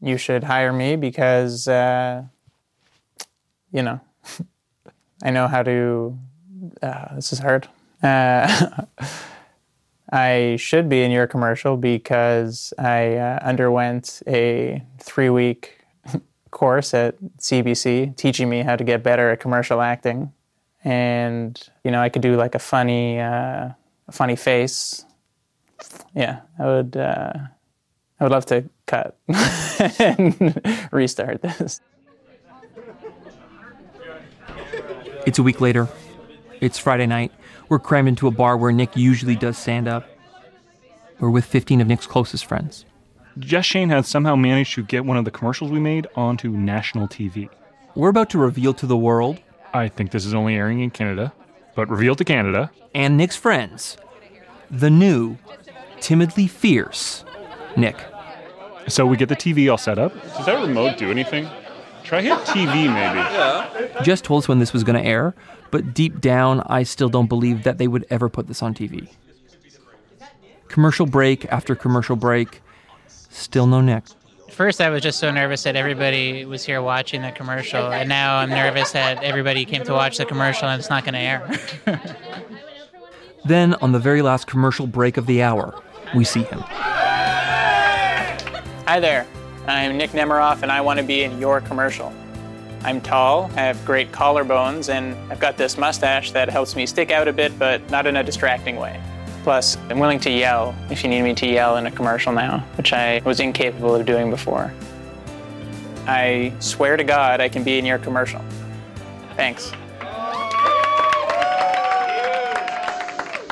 You 0.00 0.16
should 0.16 0.44
hire 0.44 0.72
me 0.72 0.96
because, 0.96 1.68
uh, 1.68 2.24
you 3.70 3.82
know, 3.82 4.00
I 5.22 5.30
know 5.30 5.48
how 5.48 5.62
to. 5.62 6.18
Uh, 6.82 7.14
this 7.14 7.32
is 7.32 7.38
hard. 7.38 7.68
Uh, 8.02 8.84
I 10.12 10.56
should 10.56 10.90
be 10.90 11.02
in 11.02 11.10
your 11.10 11.26
commercial 11.26 11.78
because 11.78 12.74
I 12.78 13.16
uh, 13.16 13.38
underwent 13.42 14.22
a 14.26 14.84
three 14.98 15.30
week 15.30 15.78
course 16.50 16.92
at 16.92 17.18
CBC 17.38 18.14
teaching 18.16 18.50
me 18.50 18.60
how 18.60 18.76
to 18.76 18.84
get 18.84 19.02
better 19.02 19.30
at 19.30 19.40
commercial 19.40 19.80
acting. 19.80 20.32
And, 20.84 21.58
you 21.82 21.90
know, 21.90 22.02
I 22.02 22.10
could 22.10 22.20
do 22.20 22.36
like 22.36 22.54
a 22.54 22.58
funny, 22.58 23.20
uh, 23.20 23.70
funny 24.10 24.36
face. 24.36 25.06
Yeah, 26.14 26.40
I 26.58 26.66
would, 26.66 26.96
uh, 26.96 27.32
I 28.20 28.24
would 28.24 28.32
love 28.32 28.46
to 28.46 28.68
cut 28.86 29.16
and 29.98 30.88
restart 30.92 31.40
this. 31.40 31.80
It's 35.24 35.38
a 35.38 35.42
week 35.42 35.60
later. 35.60 35.88
It's 36.60 36.78
Friday 36.78 37.06
night. 37.06 37.32
We're 37.72 37.78
crammed 37.78 38.08
into 38.08 38.26
a 38.26 38.30
bar 38.30 38.58
where 38.58 38.70
Nick 38.70 38.98
usually 38.98 39.34
does 39.34 39.56
stand 39.56 39.88
up. 39.88 40.06
We're 41.18 41.30
with 41.30 41.46
15 41.46 41.80
of 41.80 41.86
Nick's 41.86 42.06
closest 42.06 42.44
friends. 42.44 42.84
Jess 43.38 43.64
Shane 43.64 43.88
has 43.88 44.06
somehow 44.06 44.36
managed 44.36 44.74
to 44.74 44.82
get 44.82 45.06
one 45.06 45.16
of 45.16 45.24
the 45.24 45.30
commercials 45.30 45.70
we 45.70 45.80
made 45.80 46.06
onto 46.14 46.50
national 46.50 47.08
TV. 47.08 47.48
We're 47.94 48.10
about 48.10 48.28
to 48.28 48.38
reveal 48.38 48.74
to 48.74 48.84
the 48.84 48.98
world. 48.98 49.40
I 49.72 49.88
think 49.88 50.10
this 50.10 50.26
is 50.26 50.34
only 50.34 50.54
airing 50.54 50.80
in 50.80 50.90
Canada, 50.90 51.32
but 51.74 51.88
reveal 51.88 52.14
to 52.16 52.24
Canada. 52.26 52.70
And 52.94 53.16
Nick's 53.16 53.36
friends. 53.36 53.96
The 54.70 54.90
new, 54.90 55.38
timidly 55.98 56.48
fierce 56.48 57.24
Nick. 57.74 57.96
So 58.86 59.06
we 59.06 59.16
get 59.16 59.30
the 59.30 59.36
TV 59.36 59.70
all 59.70 59.78
set 59.78 59.98
up. 59.98 60.12
Does 60.36 60.44
that 60.44 60.60
remote 60.60 60.98
do 60.98 61.10
anything? 61.10 61.48
Try 62.04 62.22
hit 62.22 62.32
TV 62.40 62.92
maybe. 62.92 63.18
Yeah. 63.18 64.02
Jess 64.02 64.20
told 64.20 64.42
us 64.42 64.48
when 64.48 64.58
this 64.58 64.72
was 64.72 64.84
going 64.84 65.00
to 65.00 65.06
air, 65.06 65.34
but 65.70 65.94
deep 65.94 66.20
down, 66.20 66.60
I 66.66 66.82
still 66.82 67.08
don't 67.08 67.28
believe 67.28 67.62
that 67.64 67.78
they 67.78 67.88
would 67.88 68.04
ever 68.10 68.28
put 68.28 68.48
this 68.48 68.62
on 68.62 68.74
TV. 68.74 69.08
Commercial 70.68 71.06
break 71.06 71.44
after 71.46 71.74
commercial 71.74 72.16
break, 72.16 72.62
still 73.08 73.66
no 73.66 73.80
Nick. 73.80 74.04
First, 74.50 74.80
I 74.80 74.90
was 74.90 75.02
just 75.02 75.18
so 75.18 75.30
nervous 75.30 75.62
that 75.62 75.76
everybody 75.76 76.44
was 76.44 76.64
here 76.64 76.82
watching 76.82 77.22
the 77.22 77.32
commercial, 77.32 77.90
and 77.90 78.08
now 78.08 78.36
I'm 78.36 78.50
nervous 78.50 78.92
that 78.92 79.22
everybody 79.24 79.64
came 79.64 79.82
to 79.84 79.92
watch 79.92 80.18
the 80.18 80.26
commercial 80.26 80.68
and 80.68 80.78
it's 80.78 80.90
not 80.90 81.04
going 81.04 81.14
to 81.14 81.20
air. 81.20 81.50
Then, 83.44 83.74
on 83.74 83.90
the 83.90 83.98
very 83.98 84.22
last 84.22 84.46
commercial 84.46 84.86
break 84.86 85.16
of 85.16 85.26
the 85.26 85.42
hour, 85.42 85.74
we 86.14 86.22
see 86.22 86.44
him. 86.44 86.60
Hi 88.86 89.00
there, 89.00 89.26
I'm 89.66 89.96
Nick 89.96 90.10
Nemeroff, 90.10 90.62
and 90.62 90.72
I 90.72 90.80
want 90.80 90.98
to 90.98 91.04
be 91.04 91.22
in 91.22 91.38
your 91.38 91.60
commercial. 91.60 92.12
I'm 92.82 93.00
tall, 93.00 93.48
I 93.54 93.60
have 93.60 93.84
great 93.84 94.10
collarbones, 94.10 94.92
and 94.92 95.14
I've 95.30 95.38
got 95.38 95.56
this 95.56 95.78
mustache 95.78 96.32
that 96.32 96.50
helps 96.50 96.74
me 96.74 96.84
stick 96.84 97.12
out 97.12 97.28
a 97.28 97.32
bit, 97.32 97.56
but 97.60 97.88
not 97.88 98.08
in 98.08 98.16
a 98.16 98.24
distracting 98.24 98.74
way. 98.74 99.00
Plus, 99.44 99.76
I'm 99.88 100.00
willing 100.00 100.18
to 100.20 100.30
yell 100.30 100.74
if 100.90 101.04
you 101.04 101.10
need 101.10 101.22
me 101.22 101.32
to 101.34 101.46
yell 101.46 101.76
in 101.76 101.86
a 101.86 101.92
commercial 101.92 102.32
now, 102.32 102.58
which 102.76 102.92
I 102.92 103.20
was 103.24 103.38
incapable 103.38 103.94
of 103.94 104.04
doing 104.04 104.30
before. 104.30 104.72
I 106.08 106.52
swear 106.58 106.96
to 106.96 107.04
God 107.04 107.40
I 107.40 107.48
can 107.48 107.62
be 107.62 107.78
in 107.78 107.84
your 107.84 107.98
commercial. 107.98 108.40
Thanks. 109.36 109.70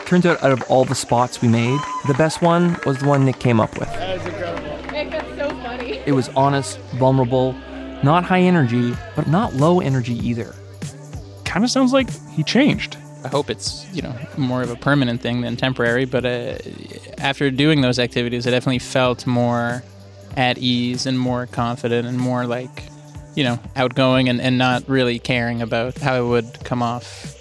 Turns 0.07 0.27
out, 0.27 0.43
out 0.43 0.51
of 0.51 0.63
all 0.69 0.85
the 0.85 0.97
spots 0.97 1.41
we 1.41 1.47
made, 1.47 1.79
the 2.09 2.15
best 2.15 2.43
one 2.43 2.77
was 2.85 2.99
the 2.99 3.07
one 3.07 3.25
Nick 3.25 3.39
came 3.39 3.61
up 3.61 3.79
with. 3.79 3.89
That 3.91 4.19
is 4.19 4.27
incredible. 4.27 4.91
Nick, 4.91 5.11
that's 5.13 5.37
so 5.37 5.49
funny. 5.61 6.00
It 6.11 6.15
was 6.15 6.29
honest, 6.31 6.77
vulnerable, 6.97 7.55
not 8.03 8.25
high 8.25 8.41
energy, 8.41 8.97
but 9.15 9.29
not 9.29 9.55
low 9.55 9.81
energy 9.81 10.15
either. 10.15 10.57
Kind 11.45 11.65
of 11.65 11.71
sounds 11.71 11.93
like 11.93 12.11
he 12.31 12.43
changed. 12.43 12.97
I 13.23 13.29
hope 13.29 13.49
it's 13.49 13.87
you 13.95 14.03
know 14.03 14.13
more 14.37 14.61
of 14.61 14.71
a 14.71 14.75
permanent 14.75 15.21
thing 15.21 15.41
than 15.41 15.57
temporary. 15.57 16.07
But 16.07 16.25
uh, 16.27 16.59
after 17.19 17.49
doing 17.53 17.81
those 17.81 18.01
activities, 18.01 18.45
I 18.45 18.51
definitely 18.51 18.81
felt 18.81 19.25
more 19.25 19.85
at 20.37 20.59
ease 20.59 21.07
and 21.07 21.17
more 21.17 21.47
confident 21.47 22.09
and 22.09 22.19
more 22.19 22.45
like 22.45 22.83
you 23.37 23.45
know 23.45 23.61
outgoing 23.77 24.29
and, 24.29 24.41
and 24.41 24.59
not 24.59 24.89
really 24.89 25.21
caring 25.21 25.63
about 25.63 25.97
how 25.99 26.21
it 26.21 26.27
would 26.27 26.65
come 26.65 26.83
off. 26.83 27.37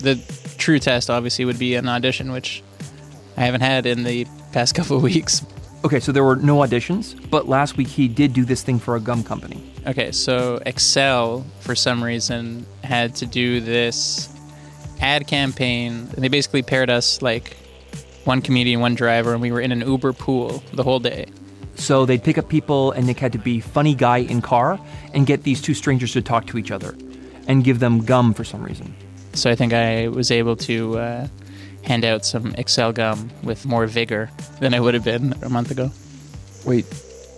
The 0.00 0.16
true 0.58 0.78
test 0.78 1.08
obviously 1.08 1.46
would 1.46 1.58
be 1.58 1.74
an 1.74 1.88
audition, 1.88 2.32
which 2.32 2.62
I 3.38 3.46
haven't 3.46 3.62
had 3.62 3.86
in 3.86 4.04
the 4.04 4.26
past 4.52 4.74
couple 4.74 4.98
of 4.98 5.02
weeks. 5.02 5.42
Okay, 5.88 6.00
so 6.00 6.12
there 6.12 6.22
were 6.22 6.36
no 6.36 6.58
auditions, 6.58 7.16
but 7.30 7.48
last 7.48 7.78
week 7.78 7.88
he 7.88 8.08
did 8.08 8.34
do 8.34 8.44
this 8.44 8.62
thing 8.62 8.78
for 8.78 8.94
a 8.96 9.00
gum 9.00 9.24
company. 9.24 9.62
Okay, 9.86 10.12
so 10.12 10.60
Excel, 10.66 11.46
for 11.60 11.74
some 11.74 12.04
reason, 12.04 12.66
had 12.84 13.14
to 13.16 13.24
do 13.24 13.58
this 13.62 14.28
ad 15.00 15.26
campaign. 15.26 15.92
And 16.12 16.22
they 16.22 16.28
basically 16.28 16.60
paired 16.60 16.90
us 16.90 17.22
like 17.22 17.56
one 18.24 18.42
comedian, 18.42 18.80
one 18.80 18.96
driver, 18.96 19.32
and 19.32 19.40
we 19.40 19.50
were 19.50 19.62
in 19.62 19.72
an 19.72 19.80
Uber 19.80 20.12
pool 20.12 20.62
the 20.74 20.82
whole 20.82 21.00
day. 21.00 21.24
So 21.76 22.04
they'd 22.04 22.22
pick 22.22 22.36
up 22.36 22.50
people, 22.50 22.92
and 22.92 23.06
Nick 23.06 23.18
had 23.18 23.32
to 23.32 23.38
be 23.38 23.58
funny 23.58 23.94
guy 23.94 24.18
in 24.18 24.42
car 24.42 24.78
and 25.14 25.26
get 25.26 25.44
these 25.44 25.62
two 25.62 25.72
strangers 25.72 26.12
to 26.12 26.20
talk 26.20 26.46
to 26.48 26.58
each 26.58 26.70
other 26.70 26.94
and 27.46 27.64
give 27.64 27.78
them 27.78 28.04
gum 28.04 28.34
for 28.34 28.44
some 28.44 28.62
reason. 28.62 28.94
So 29.32 29.50
I 29.50 29.54
think 29.54 29.72
I 29.72 30.08
was 30.08 30.30
able 30.30 30.54
to 30.56 30.98
uh, 30.98 31.28
hand 31.88 32.04
out 32.04 32.24
some 32.24 32.54
Excel 32.56 32.92
gum 32.92 33.30
with 33.42 33.64
more 33.64 33.86
vigor 33.86 34.30
than 34.60 34.74
I 34.74 34.80
would 34.80 34.92
have 34.92 35.04
been 35.04 35.34
a 35.42 35.48
month 35.48 35.70
ago. 35.70 35.90
Wait, 36.66 36.84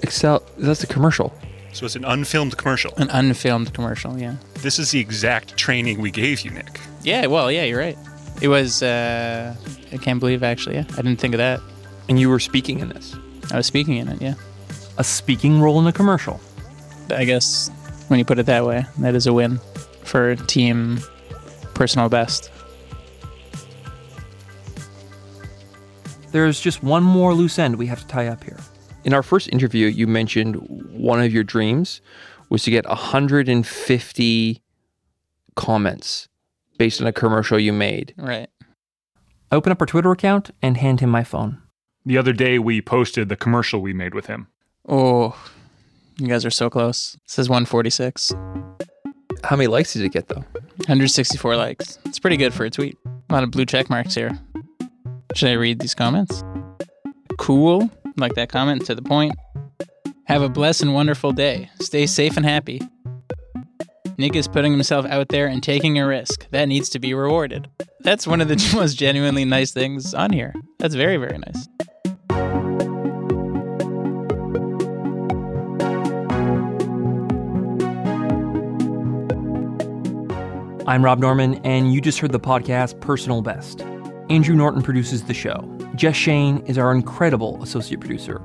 Excel, 0.03 0.43
that's 0.59 0.83
a 0.83 0.89
commercial. 0.89 1.33
So 1.73 1.87
it's 1.87 1.95
an 1.95 2.05
unfilmed 2.05 2.57
commercial. 2.59 2.93
An 2.97 3.09
unfilmed 3.11 3.73
commercial, 3.73 4.19
yeah. 4.19 4.35
This 4.55 4.81
is 4.81 4.91
the 4.91 4.99
exact 4.99 5.57
training 5.57 6.01
we 6.01 6.11
gave 6.11 6.41
you, 6.41 6.51
Nick. 6.51 6.81
Yeah, 7.05 7.27
well, 7.27 7.51
yeah, 7.53 7.65
you're 7.65 7.79
right. 7.79 7.97
It 8.43 8.49
was, 8.49 8.83
uh, 8.83 9.55
I 9.93 9.97
can't 9.99 10.19
believe 10.19 10.43
actually, 10.43 10.75
yeah. 10.75 10.85
I 10.93 10.97
didn't 10.97 11.19
think 11.19 11.35
of 11.35 11.39
that. 11.39 11.61
And 12.09 12.19
you 12.19 12.29
were 12.29 12.41
speaking 12.41 12.81
in 12.81 12.89
this? 12.89 13.15
I 13.53 13.57
was 13.57 13.67
speaking 13.67 13.99
in 13.99 14.09
it, 14.09 14.21
yeah. 14.21 14.35
A 14.99 15.05
speaking 15.05 15.61
role 15.61 15.79
in 15.79 15.87
a 15.87 15.93
commercial. 15.93 16.41
I 17.11 17.25
guess 17.25 17.71
when 18.09 18.19
you 18.19 18.25
put 18.25 18.41
it 18.41 18.47
that 18.47 18.65
way, 18.65 18.85
that 18.99 19.15
is 19.15 19.29
a 19.29 19.33
win 19.33 19.61
for 20.03 20.35
team 20.35 20.99
personal 21.75 22.09
best. 22.09 22.51
There's 26.33 26.61
just 26.61 26.83
one 26.83 27.03
more 27.03 27.35
loose 27.35 27.59
end 27.59 27.77
we 27.77 27.87
have 27.87 28.01
to 28.01 28.07
tie 28.07 28.29
up 28.29 28.45
here. 28.45 28.59
In 29.05 29.15
our 29.15 29.23
first 29.23 29.49
interview, 29.49 29.87
you 29.87 30.07
mentioned 30.07 30.57
one 30.91 31.21
of 31.21 31.33
your 31.33 31.43
dreams 31.43 32.01
was 32.51 32.63
to 32.65 32.71
get 32.71 32.87
150 32.87 34.63
comments 35.57 36.29
based 36.79 37.01
on 37.01 37.07
a 37.07 37.13
commercial 37.13 37.59
you 37.59 37.73
made. 37.73 38.15
Right. 38.17 38.49
I 39.51 39.57
open 39.57 39.73
up 39.73 39.81
our 39.81 39.87
Twitter 39.87 40.13
account 40.13 40.51
and 40.63 40.77
hand 40.77 41.01
him 41.01 41.11
my 41.11 41.25
phone. 41.25 41.61
The 42.07 42.17
other 42.17 42.33
day, 42.33 42.59
we 42.59 42.81
posted 42.81 43.29
the 43.29 43.37
commercial 43.37 43.81
we 43.81 43.93
made 43.93 44.15
with 44.15 44.27
him. 44.27 44.49
Oh, 44.89 45.37
you 46.19 46.29
guys 46.29 46.47
are 46.47 46.51
so 46.51 46.71
close. 46.71 47.15
It 47.15 47.21
says 47.27 47.49
146. 47.49 48.33
How 49.45 49.57
many 49.57 49.67
likes 49.67 49.93
did 49.93 50.03
it 50.03 50.13
get, 50.13 50.29
though? 50.29 50.45
164 50.87 51.57
likes. 51.57 51.99
It's 52.05 52.19
pretty 52.19 52.37
good 52.37 52.55
for 52.55 52.65
a 52.65 52.71
tweet. 52.71 52.97
A 53.29 53.33
lot 53.33 53.43
of 53.43 53.51
blue 53.51 53.67
check 53.67 53.91
marks 53.91 54.15
here. 54.15 54.39
Should 55.35 55.49
I 55.49 55.53
read 55.53 55.79
these 55.81 55.95
comments? 55.95 56.43
Cool. 57.39 57.91
Like 58.17 58.35
that 58.35 58.49
comment 58.49 58.85
to 58.87 58.95
the 58.95 59.03
point. 59.03 59.35
Have 60.25 60.43
a 60.43 60.49
blessed 60.49 60.83
and 60.83 60.95
wonderful 60.95 61.33
day. 61.33 61.71
Stay 61.81 62.07
safe 62.07 62.37
and 62.37 62.45
happy. 62.45 62.81
Nick 64.19 64.37
is 64.37 64.49
putting 64.49 64.73
himself 64.73 65.07
out 65.07 65.29
there 65.29 65.47
and 65.47 65.63
taking 65.63 65.99
a 65.99 66.07
risk. 66.07 66.49
That 66.51 66.67
needs 66.67 66.89
to 66.91 66.99
be 66.99 67.15
rewarded. 67.15 67.69
That's 68.01 68.27
one 68.27 68.41
of 68.41 68.49
the 68.49 68.73
most 68.75 68.95
genuinely 68.95 69.45
nice 69.45 69.71
things 69.71 70.15
on 70.15 70.33
here. 70.33 70.53
That's 70.79 70.95
very, 70.95 71.17
very 71.17 71.39
nice. 71.39 71.69
I'm 80.87 81.05
Rob 81.05 81.21
Norman, 81.21 81.55
and 81.65 81.95
you 81.95 82.01
just 82.01 82.19
heard 82.19 82.33
the 82.33 82.41
podcast 82.41 83.01
Personal 83.01 83.43
Best. 83.43 83.85
Andrew 84.31 84.55
Norton 84.55 84.81
produces 84.81 85.25
the 85.25 85.35
show. 85.35 85.69
Jess 85.97 86.15
Shane 86.15 86.59
is 86.67 86.79
our 86.79 86.93
incredible 86.93 87.61
associate 87.65 87.99
producer. 87.99 88.41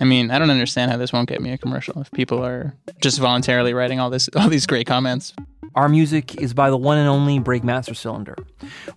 I 0.00 0.04
mean, 0.04 0.32
I 0.32 0.38
don't 0.40 0.50
understand 0.50 0.90
how 0.90 0.96
this 0.96 1.12
won't 1.12 1.28
get 1.28 1.40
me 1.40 1.52
a 1.52 1.58
commercial 1.58 2.00
if 2.00 2.10
people 2.10 2.44
are 2.44 2.74
just 3.00 3.20
voluntarily 3.20 3.72
writing 3.72 4.00
all 4.00 4.10
this 4.10 4.28
all 4.36 4.48
these 4.48 4.66
great 4.66 4.88
comments. 4.88 5.32
Our 5.76 5.88
music 5.88 6.34
is 6.40 6.54
by 6.54 6.70
the 6.70 6.76
one 6.76 6.98
and 6.98 7.08
only 7.08 7.38
Breakmaster 7.38 7.94
Cylinder. 7.94 8.34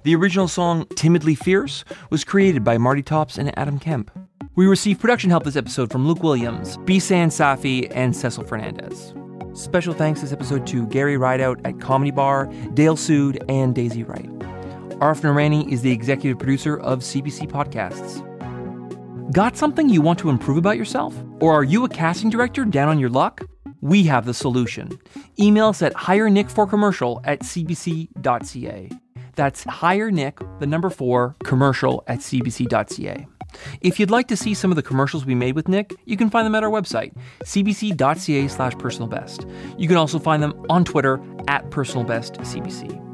The 0.02 0.16
original 0.16 0.48
song 0.48 0.88
Timidly 0.96 1.36
Fierce 1.36 1.86
was 2.10 2.24
created 2.24 2.64
by 2.64 2.80
Marty 2.80 3.04
Tops 3.04 3.38
and 3.38 3.56
Adam 3.58 3.78
Kemp. 3.78 4.10
We 4.56 4.66
received 4.66 5.00
production 5.00 5.30
help 5.30 5.44
this 5.44 5.56
episode 5.56 5.92
from 5.92 6.08
Luke 6.08 6.24
Williams, 6.24 6.78
Bisan 6.78 7.30
Safi, 7.30 7.88
and 7.92 8.16
Cecil 8.16 8.46
Fernandez. 8.46 9.14
Special 9.54 9.94
thanks 9.94 10.22
this 10.22 10.32
episode 10.32 10.66
to 10.68 10.88
Gary 10.88 11.18
Rideout 11.18 11.62
at 11.66 11.80
Comedy 11.80 12.10
Bar, 12.10 12.48
Dale 12.74 12.96
Sood, 12.96 13.44
and 13.48 13.76
Daisy 13.76 14.04
Wright. 14.04 14.30
Arif 15.02 15.22
Noorani 15.22 15.68
is 15.68 15.82
the 15.82 15.92
executive 15.92 16.38
producer 16.38 16.78
of 16.78 17.00
CBC 17.00 17.50
Podcasts. 17.50 18.22
Got 19.34 19.58
something 19.58 19.90
you 19.90 20.00
want 20.00 20.20
to 20.20 20.30
improve 20.30 20.58
about 20.58 20.78
yourself? 20.78 21.16
Or 21.40 21.54
are 21.54 21.64
you 21.64 21.84
a 21.86 21.90
casting 21.90 22.30
director 22.30 22.66
down 22.66 22.88
on 22.88 23.00
your 23.00 23.10
luck? 23.10 23.42
We 23.82 24.04
have 24.04 24.28
the 24.28 24.34
solution. 24.36 25.00
Email 25.40 25.70
us 25.70 25.82
at 25.82 25.96
hirenickforcommercial 25.96 27.22
at 27.24 27.40
cbc.ca. 27.40 28.90
That's 29.36 29.64
hire 29.64 30.12
Nick, 30.12 30.40
the 30.60 30.68
number 30.68 30.92
four, 30.92 31.36
commercial 31.44 32.04
at 32.06 32.20
cbc.ca. 32.20 33.26
If 33.82 34.00
you'd 34.00 34.12
like 34.12 34.28
to 34.28 34.38
see 34.38 34.54
some 34.54 34.72
of 34.72 34.76
the 34.76 34.84
commercials 34.84 35.26
we 35.26 35.34
made 35.34 35.56
with 35.56 35.68
Nick, 35.68 35.96
you 36.06 36.16
can 36.16 36.30
find 36.30 36.46
them 36.46 36.54
at 36.54 36.64
our 36.64 36.70
website, 36.70 37.16
cbc.ca 37.44 38.48
slash 38.50 38.74
personalbest. 38.74 39.52
You 39.80 39.88
can 39.88 39.98
also 39.98 40.20
find 40.20 40.44
them 40.44 40.64
on 40.70 40.86
Twitter 40.86 41.20
at 41.48 41.72
personalbestcbc. 41.72 43.11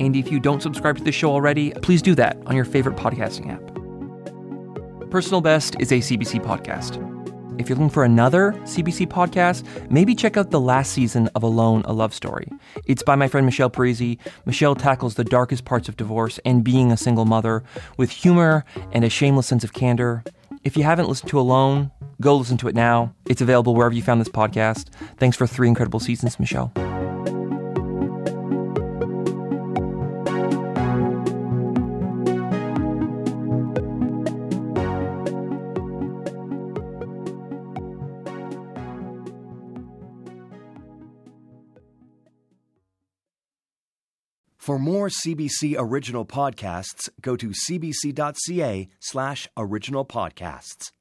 And 0.00 0.16
if 0.16 0.30
you 0.30 0.40
don't 0.40 0.62
subscribe 0.62 0.96
to 0.98 1.04
the 1.04 1.12
show 1.12 1.30
already, 1.30 1.70
please 1.82 2.02
do 2.02 2.14
that 2.14 2.36
on 2.46 2.56
your 2.56 2.64
favorite 2.64 2.96
podcasting 2.96 3.52
app. 3.52 5.10
Personal 5.10 5.40
Best 5.40 5.76
is 5.80 5.90
a 5.90 5.96
CBC 5.98 6.44
podcast. 6.44 7.04
If 7.58 7.68
you're 7.68 7.76
looking 7.76 7.90
for 7.90 8.04
another 8.04 8.52
CBC 8.62 9.08
podcast, 9.08 9.64
maybe 9.90 10.14
check 10.14 10.36
out 10.36 10.50
the 10.50 10.60
last 10.60 10.92
season 10.92 11.28
of 11.34 11.42
Alone, 11.42 11.82
a 11.86 11.92
Love 11.92 12.14
Story. 12.14 12.48
It's 12.86 13.02
by 13.02 13.16
my 13.16 13.26
friend 13.26 13.44
Michelle 13.44 13.70
Parise. 13.70 14.18
Michelle 14.46 14.76
tackles 14.76 15.16
the 15.16 15.24
darkest 15.24 15.64
parts 15.64 15.88
of 15.88 15.96
divorce 15.96 16.38
and 16.44 16.62
being 16.62 16.92
a 16.92 16.96
single 16.96 17.24
mother 17.24 17.64
with 17.96 18.10
humor 18.10 18.64
and 18.92 19.04
a 19.04 19.10
shameless 19.10 19.48
sense 19.48 19.64
of 19.64 19.72
candor. 19.72 20.22
If 20.62 20.76
you 20.76 20.84
haven't 20.84 21.08
listened 21.08 21.30
to 21.30 21.40
Alone, 21.40 21.90
go 22.20 22.36
listen 22.36 22.58
to 22.58 22.68
it 22.68 22.76
now. 22.76 23.12
It's 23.26 23.40
available 23.40 23.74
wherever 23.74 23.94
you 23.94 24.02
found 24.02 24.20
this 24.20 24.28
podcast. 24.28 24.90
Thanks 25.16 25.36
for 25.36 25.46
three 25.46 25.68
incredible 25.68 26.00
seasons, 26.00 26.38
Michelle. 26.38 26.72
More 45.08 45.34
CBC 45.34 45.74
original 45.78 46.26
podcasts, 46.26 47.08
go 47.22 47.34
to 47.36 47.48
cbc.ca 47.48 48.88
slash 49.00 49.48
original 49.56 50.04
podcasts. 50.04 50.92